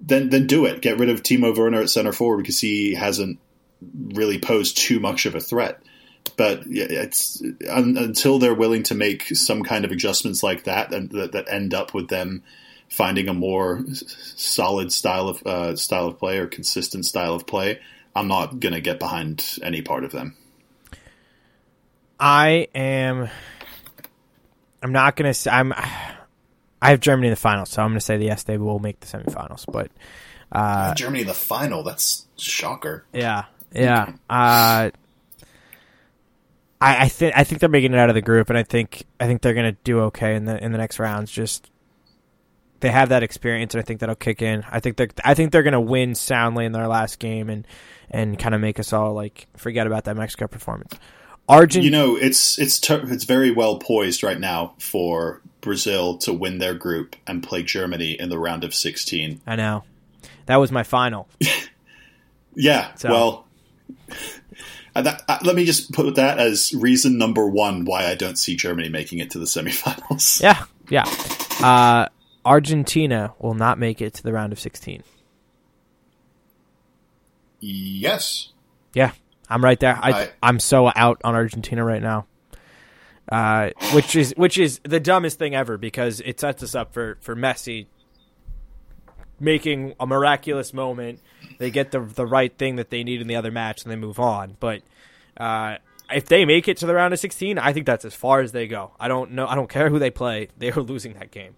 [0.00, 0.82] then then do it.
[0.82, 3.38] Get rid of Timo Werner at center forward because he hasn't
[3.92, 5.80] really posed too much of a threat.
[6.36, 11.10] But it's un, until they're willing to make some kind of adjustments like that, and
[11.10, 12.42] that, that end up with them
[12.88, 13.84] finding a more
[14.36, 17.78] solid style of uh, style of play or consistent style of play,
[18.14, 20.36] I'm not gonna get behind any part of them.
[22.18, 23.28] I am.
[24.82, 25.72] I'm not gonna say I'm.
[25.72, 29.00] I have Germany in the final, so I'm gonna say the yes, they will make
[29.00, 29.64] the semifinals.
[29.70, 29.90] But
[30.52, 33.04] uh, Germany in the final, that's shocker.
[33.12, 34.12] Yeah, yeah.
[34.30, 34.90] Uh,
[36.80, 39.04] I, I think I think they're making it out of the group, and I think
[39.18, 41.32] I think they're gonna do okay in the in the next rounds.
[41.32, 41.70] Just
[42.80, 44.64] they have that experience, and I think that'll kick in.
[44.70, 47.66] I think they're I think they're gonna win soundly in their last game, and
[48.10, 50.94] and kind of make us all like forget about that Mexico performance.
[51.48, 56.32] Argent, you know, it's it's ter- it's very well poised right now for Brazil to
[56.32, 59.40] win their group and play Germany in the round of 16.
[59.46, 59.84] I know.
[60.46, 61.28] That was my final.
[62.54, 62.94] yeah.
[62.94, 63.10] So.
[63.10, 63.46] Well,
[64.94, 68.56] that, uh, let me just put that as reason number one why I don't see
[68.56, 70.40] Germany making it to the semifinals.
[70.40, 70.64] Yeah.
[70.88, 71.04] Yeah.
[71.66, 72.08] Uh,
[72.44, 75.02] Argentina will not make it to the round of 16.
[77.60, 78.52] Yes.
[78.92, 79.12] Yeah,
[79.48, 79.98] I'm right there.
[80.00, 82.26] I, I am so out on Argentina right now.
[83.30, 87.16] Uh, which is which is the dumbest thing ever because it sets us up for
[87.22, 87.86] for Messi
[89.40, 91.20] making a miraculous moment.
[91.58, 93.96] They get the the right thing that they need in the other match and they
[93.96, 94.58] move on.
[94.60, 94.82] But
[95.38, 95.76] uh,
[96.12, 98.52] if they make it to the round of 16, I think that's as far as
[98.52, 98.92] they go.
[99.00, 99.46] I don't know.
[99.46, 100.48] I don't care who they play.
[100.58, 101.56] They are losing that game.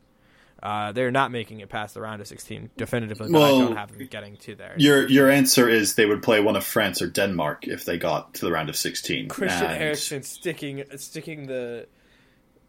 [0.63, 3.77] Uh, they're not making it past the round of 16 definitively, but well, I don't
[3.77, 4.75] have them getting to there.
[4.79, 8.35] Your your answer is they would play one of France or Denmark if they got
[8.35, 9.29] to the round of 16.
[9.29, 9.83] Christian and...
[9.83, 11.87] Eriksen sticking sticking the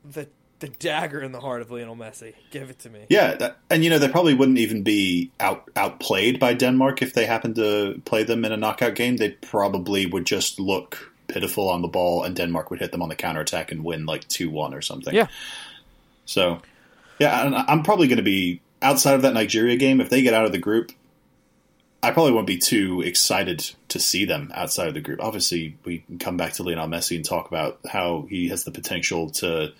[0.03, 0.27] the
[0.59, 2.33] the dagger in the heart of Lionel Messi.
[2.51, 3.05] Give it to me.
[3.09, 7.13] Yeah, that, and you know they probably wouldn't even be out outplayed by Denmark if
[7.13, 9.17] they happened to play them in a knockout game.
[9.17, 13.09] They probably would just look pitiful on the ball, and Denmark would hit them on
[13.09, 15.13] the counter attack and win like two one or something.
[15.13, 15.27] Yeah.
[16.25, 16.61] So,
[17.20, 20.01] yeah, I'm probably going to be outside of that Nigeria game.
[20.01, 20.91] If they get out of the group,
[22.03, 25.22] I probably won't be too excited to see them outside of the group.
[25.22, 28.72] Obviously, we can come back to Lionel Messi and talk about how he has the
[28.72, 29.74] potential to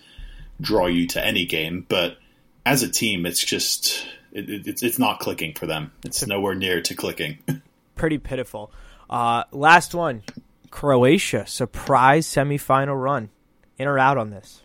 [0.60, 2.18] draw you to any game, but
[2.66, 5.92] as a team, it's just it, it, it's it's not clicking for them.
[6.04, 7.38] It's nowhere near to clicking.
[7.94, 8.70] Pretty pitiful.
[9.08, 10.22] Uh, last one,
[10.70, 13.30] Croatia surprise semifinal run.
[13.78, 14.62] In or out on this?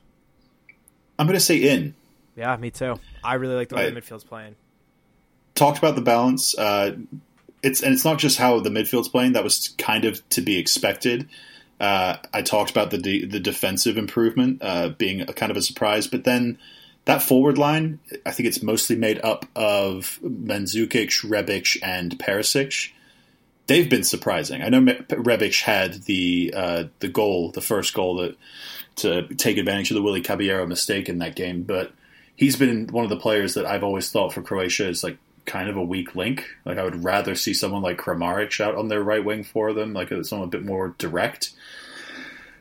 [1.20, 1.94] I'm going to say in.
[2.36, 3.00] Yeah, me too.
[3.24, 4.56] I really like the way I, the midfield's playing.
[5.56, 6.58] Talked about the balance.
[6.58, 6.98] Uh,
[7.62, 9.34] it's and it's not just how the midfield's playing.
[9.34, 11.30] That was kind of to be expected.
[11.80, 15.62] Uh, I talked about the de- the defensive improvement uh, being a kind of a
[15.62, 16.58] surprise, but then
[17.06, 22.92] that forward line, I think it's mostly made up of Mandzukic, Rebic, and Perisic.
[23.68, 24.62] They've been surprising.
[24.62, 28.38] I know Rebic had the uh, the goal, the first goal that
[28.98, 31.92] to take advantage of the Willy Caballero mistake in that game, but
[32.36, 35.70] he's been one of the players that I've always thought for Croatia is like kind
[35.70, 36.46] of a weak link.
[36.66, 39.94] Like I would rather see someone like Kramaric out on their right wing for them,
[39.94, 41.52] like someone a bit more direct.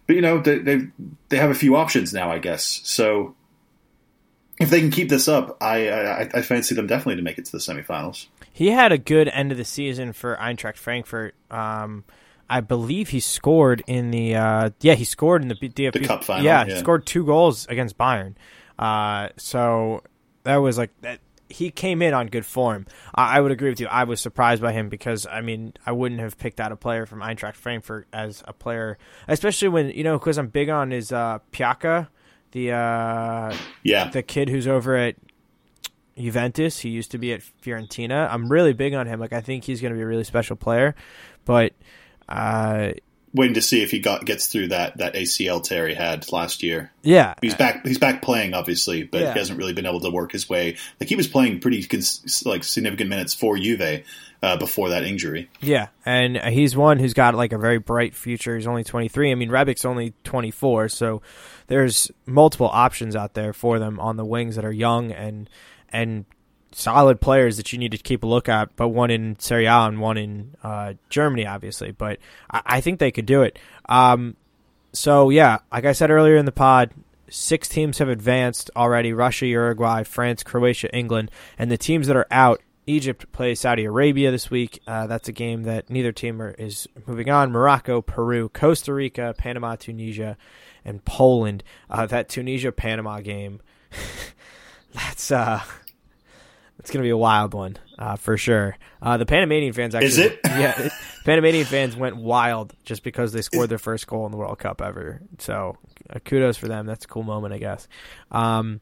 [0.07, 0.89] But you know they they
[1.29, 2.81] they have a few options now, I guess.
[2.85, 3.35] So
[4.61, 7.47] if they can keep this up, I, I, I fancy them definitely to make it
[7.47, 8.27] to the semifinals.
[8.53, 11.35] He had a good end of the season for Eintracht Frankfurt.
[11.51, 12.05] Um,
[12.51, 16.25] I believe he scored in the uh, yeah he scored in the DFB the cup
[16.25, 16.45] final.
[16.45, 18.35] Yeah, yeah, he scored two goals against Bayern.
[18.83, 20.03] Uh, so
[20.43, 22.85] that was like that he came in on good form.
[23.15, 23.87] I, I, would agree with you.
[23.87, 27.07] I was surprised by him because I mean I wouldn't have picked out a player
[27.07, 31.13] from Eintracht Frankfurt as a player, especially when you know because I'm big on is
[31.13, 32.09] uh, Pjaca,
[32.51, 35.15] the uh, yeah the kid who's over at
[36.19, 36.81] Juventus.
[36.81, 38.29] He used to be at Fiorentina.
[38.33, 39.21] I'm really big on him.
[39.21, 40.97] Like I think he's going to be a really special player,
[41.45, 41.73] but.
[42.29, 42.93] Uh,
[43.35, 46.63] waiting to see if he got gets through that that ACL tear he had last
[46.63, 46.93] year.
[47.03, 47.87] Yeah, he's back.
[47.87, 49.33] He's back playing, obviously, but yeah.
[49.33, 50.77] he hasn't really been able to work his way.
[51.01, 54.05] Like he was playing pretty cons- like significant minutes for Juve
[54.43, 55.49] uh, before that injury.
[55.61, 58.57] Yeah, and he's one who's got like a very bright future.
[58.57, 59.31] He's only twenty three.
[59.31, 61.23] I mean, Rebic's only twenty four, so
[61.69, 65.49] there's multiple options out there for them on the wings that are young and
[65.91, 66.25] and
[66.75, 69.81] solid players that you need to keep a look at, but one in Serie A
[69.81, 71.93] and one in uh, Germany, obviously.
[71.93, 72.19] But
[72.51, 73.59] I, I, think they could do it.
[73.89, 74.37] Um,
[74.93, 76.91] so, yeah, like I said earlier in the pod,
[77.29, 81.31] six teams have advanced already Russia, Uruguay, France, Croatia, England.
[81.59, 84.81] And the teams that are out, Egypt plays Saudi Arabia this week.
[84.87, 87.53] Uh, that's a game that neither team are, is moving on.
[87.53, 90.37] Morocco, Peru, Costa Rica, Panama, Tunisia,
[90.85, 91.63] and Poland.
[91.89, 93.61] Uh, that Tunisia Panama game.
[94.95, 95.61] that's uh
[96.79, 98.77] it's gonna be a wild one uh, for sure.
[99.01, 100.41] Uh, the Panamanian fans actually, is it?
[100.45, 100.91] yeah,
[101.25, 104.83] Panamanian fans went wild just because they scored their first goal in the World Cup
[104.83, 105.21] ever.
[105.39, 105.77] So
[106.11, 106.87] uh, kudos for them.
[106.87, 107.89] That's a cool moment, I guess.
[108.31, 108.81] Um,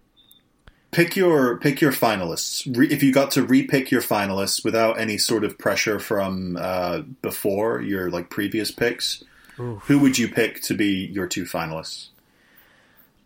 [0.90, 2.76] pick your pick your finalists.
[2.76, 7.00] Re- if you got to repick your finalists without any sort of pressure from uh,
[7.22, 9.22] before your like previous picks,
[9.58, 9.82] oof.
[9.82, 12.08] who would you pick to be your two finalists?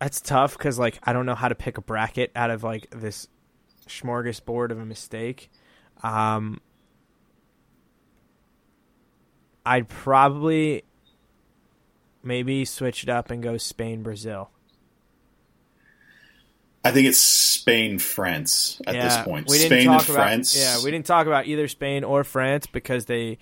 [0.01, 2.89] That's tough because like I don't know how to pick a bracket out of like
[2.91, 3.29] this
[3.89, 5.51] smorgasbord of a mistake.
[6.03, 6.61] Um,
[9.65, 10.85] I'd probably
[12.23, 14.51] maybe switch it up and go Spain Brazil.
[16.85, 19.49] I think it's Spain France at yeah, this point.
[19.49, 20.55] We Spain and France.
[20.55, 23.39] yeah, we didn't talk about either Spain or France because they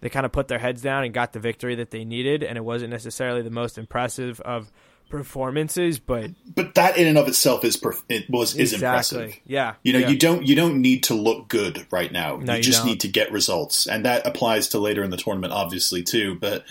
[0.00, 2.56] they kind of put their heads down and got the victory that they needed, and
[2.56, 4.72] it wasn't necessarily the most impressive of
[5.08, 9.18] performances, but but that in and of itself is perf- it was is exactly.
[9.18, 9.42] impressive.
[9.46, 10.08] Yeah, you know, yeah.
[10.08, 12.36] you don't you don't need to look good right now.
[12.36, 12.88] No, you, you just don't.
[12.88, 16.36] need to get results, and that applies to later in the tournament, obviously too.
[16.36, 16.64] But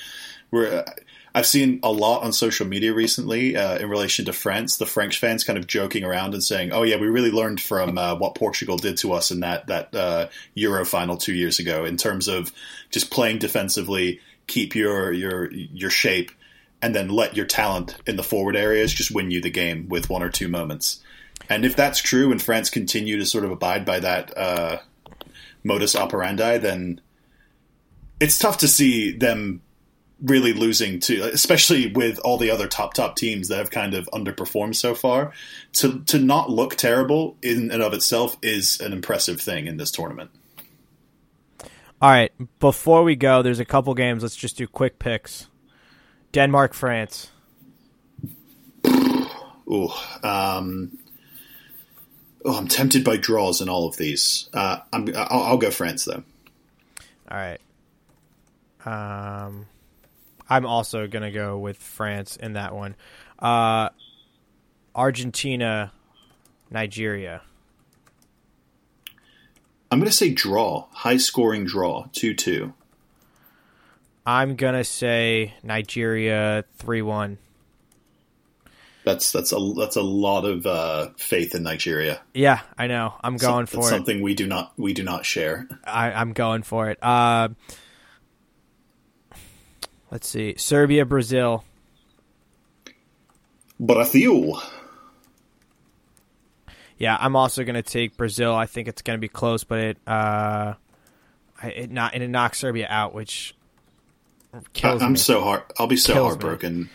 [0.51, 0.85] we're.
[1.33, 4.77] I've seen a lot on social media recently uh, in relation to France.
[4.77, 7.97] The French fans kind of joking around and saying, "Oh yeah, we really learned from
[7.97, 11.83] uh, what Portugal did to us in that that uh, Euro final two years ago
[11.83, 12.53] in terms of
[12.89, 16.31] just playing defensively, keep your your your shape,
[16.85, 20.07] and then let your talent in the forward areas just win you the game with
[20.07, 21.03] one or two moments.
[21.49, 24.77] And if that's true, and France continue to sort of abide by that uh,
[25.63, 27.01] modus operandi, then
[28.19, 29.63] it's tough to see them
[30.21, 34.07] really losing to, especially with all the other top top teams that have kind of
[34.13, 35.33] underperformed so far.
[35.73, 39.89] To to not look terrible in and of itself is an impressive thing in this
[39.89, 40.29] tournament.
[41.99, 44.21] All right, before we go, there's a couple games.
[44.21, 45.47] Let's just do quick picks.
[46.35, 47.31] Denmark, France.
[48.85, 49.89] Ooh,
[50.21, 50.97] um,
[52.43, 54.49] oh, I'm tempted by draws in all of these.
[54.53, 56.23] Uh, I'm, I'll, I'll go France though.
[57.31, 57.61] All right.
[58.83, 59.67] Um,
[60.49, 62.97] I'm also gonna go with France in that one.
[63.39, 63.91] Uh,
[64.93, 65.93] Argentina,
[66.69, 67.43] Nigeria.
[69.89, 72.73] I'm going to say draw, high scoring draw, 2 2.
[74.25, 77.37] I'm gonna say Nigeria three one.
[79.03, 82.21] That's that's a that's a lot of uh, faith in Nigeria.
[82.33, 83.13] Yeah, I know.
[83.23, 83.89] I'm going So- for it.
[83.91, 85.67] Something we do not we do not share.
[85.83, 86.97] I, I'm going for it.
[87.03, 87.49] Uh,
[90.09, 91.63] let's see, Serbia, Brazil.
[93.79, 94.61] Brazil.
[96.97, 98.55] Yeah, I'm also going to take Brazil.
[98.55, 100.73] I think it's going to be close, but it uh,
[101.61, 103.53] it not and it knocks Serbia out, which
[104.73, 105.17] kills I'm me.
[105.19, 105.71] so heart.
[105.79, 106.29] I'll be so Kills me.
[106.29, 106.89] heartbroken.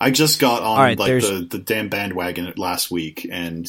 [0.00, 3.66] I just got on right, like there's- the, the damn bandwagon last week, and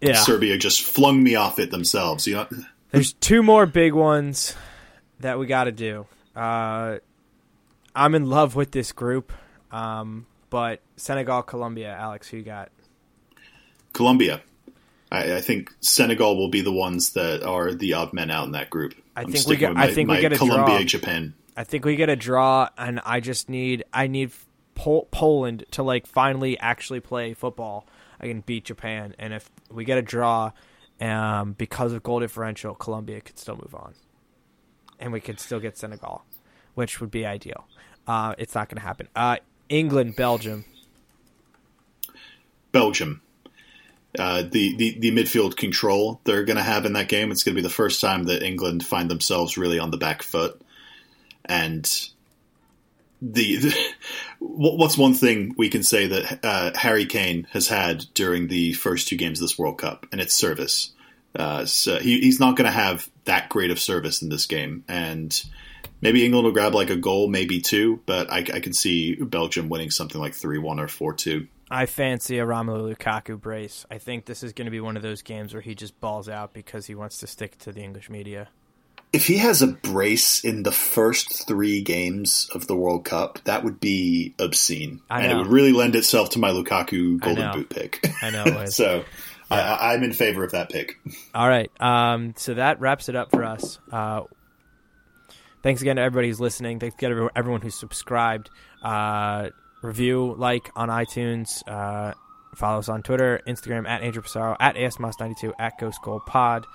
[0.00, 0.14] Yeah.
[0.14, 2.26] Serbia just flung me off it themselves.
[2.26, 2.46] You know,
[2.90, 4.54] There's two more big ones
[5.20, 6.06] that we got to do.
[6.36, 6.98] Uh,
[7.94, 9.32] I'm in love with this group,
[9.70, 12.70] um, but Senegal, Colombia, Alex, who you got?
[13.92, 14.40] Colombia.
[15.10, 18.52] I, I think Senegal will be the ones that are the odd men out in
[18.52, 18.94] that group.
[19.16, 20.84] I I'm think we get- with I my- think we my get a Colombia, draw.
[20.84, 21.34] Japan.
[21.56, 24.32] I think we get a draw, and I just need I need
[24.74, 27.86] Pol- Poland to like finally actually play football.
[28.20, 30.52] I can beat Japan, and if we get a draw,
[31.00, 33.94] um, because of goal differential, Colombia could still move on,
[34.98, 36.24] and we could still get Senegal,
[36.74, 37.66] which would be ideal.
[38.06, 39.08] Uh, it's not going to happen.
[39.14, 39.36] Uh,
[39.68, 40.64] England, Belgium.
[42.72, 43.20] Belgium.
[44.18, 47.54] Uh, the, the, the midfield control they're going to have in that game, it's going
[47.54, 50.60] to be the first time that England find themselves really on the back foot.
[51.44, 51.84] And
[53.20, 53.76] the, the
[54.38, 58.72] what- what's one thing we can say that uh, Harry Kane has had during the
[58.74, 60.92] first two games of this World Cup, and it's service.
[61.34, 64.84] Uh, so he, he's not going to have that great of service in this game,
[64.86, 65.42] and
[66.00, 69.68] maybe England will grab like a goal, maybe two, but I, I can see Belgium
[69.68, 71.46] winning something like three one or four two.
[71.70, 73.86] I fancy a Romelu Lukaku brace.
[73.90, 76.28] I think this is going to be one of those games where he just balls
[76.28, 78.48] out because he wants to stick to the English media.
[79.12, 83.62] If he has a brace in the first three games of the World Cup, that
[83.62, 87.52] would be obscene, and it would really lend itself to my Lukaku Golden.
[87.52, 88.06] Boot pick.
[88.22, 89.04] I know so
[89.50, 90.98] I, I- I'm in favor of that pick.
[91.34, 91.70] All right.
[91.80, 93.78] Um, so that wraps it up for us.
[93.90, 94.22] Uh,
[95.62, 96.80] thanks again to everybody who's listening.
[96.80, 98.48] Thanks again to everyone who's subscribed.
[98.82, 99.50] Uh,
[99.82, 101.62] review, like on iTunes.
[101.68, 102.14] Uh,
[102.54, 106.66] follow us on Twitter, Instagram at Andrew Pissarro, at ASMOS92, at Ghost Goal Pod.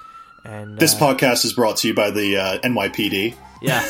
[0.44, 3.36] And This uh, podcast is brought to you by the uh, NYPD.
[3.62, 3.84] yeah,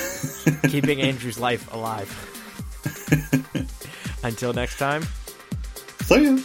[0.70, 2.10] keeping Andrew's life alive.
[4.24, 5.04] Until next time.
[6.02, 6.44] See you.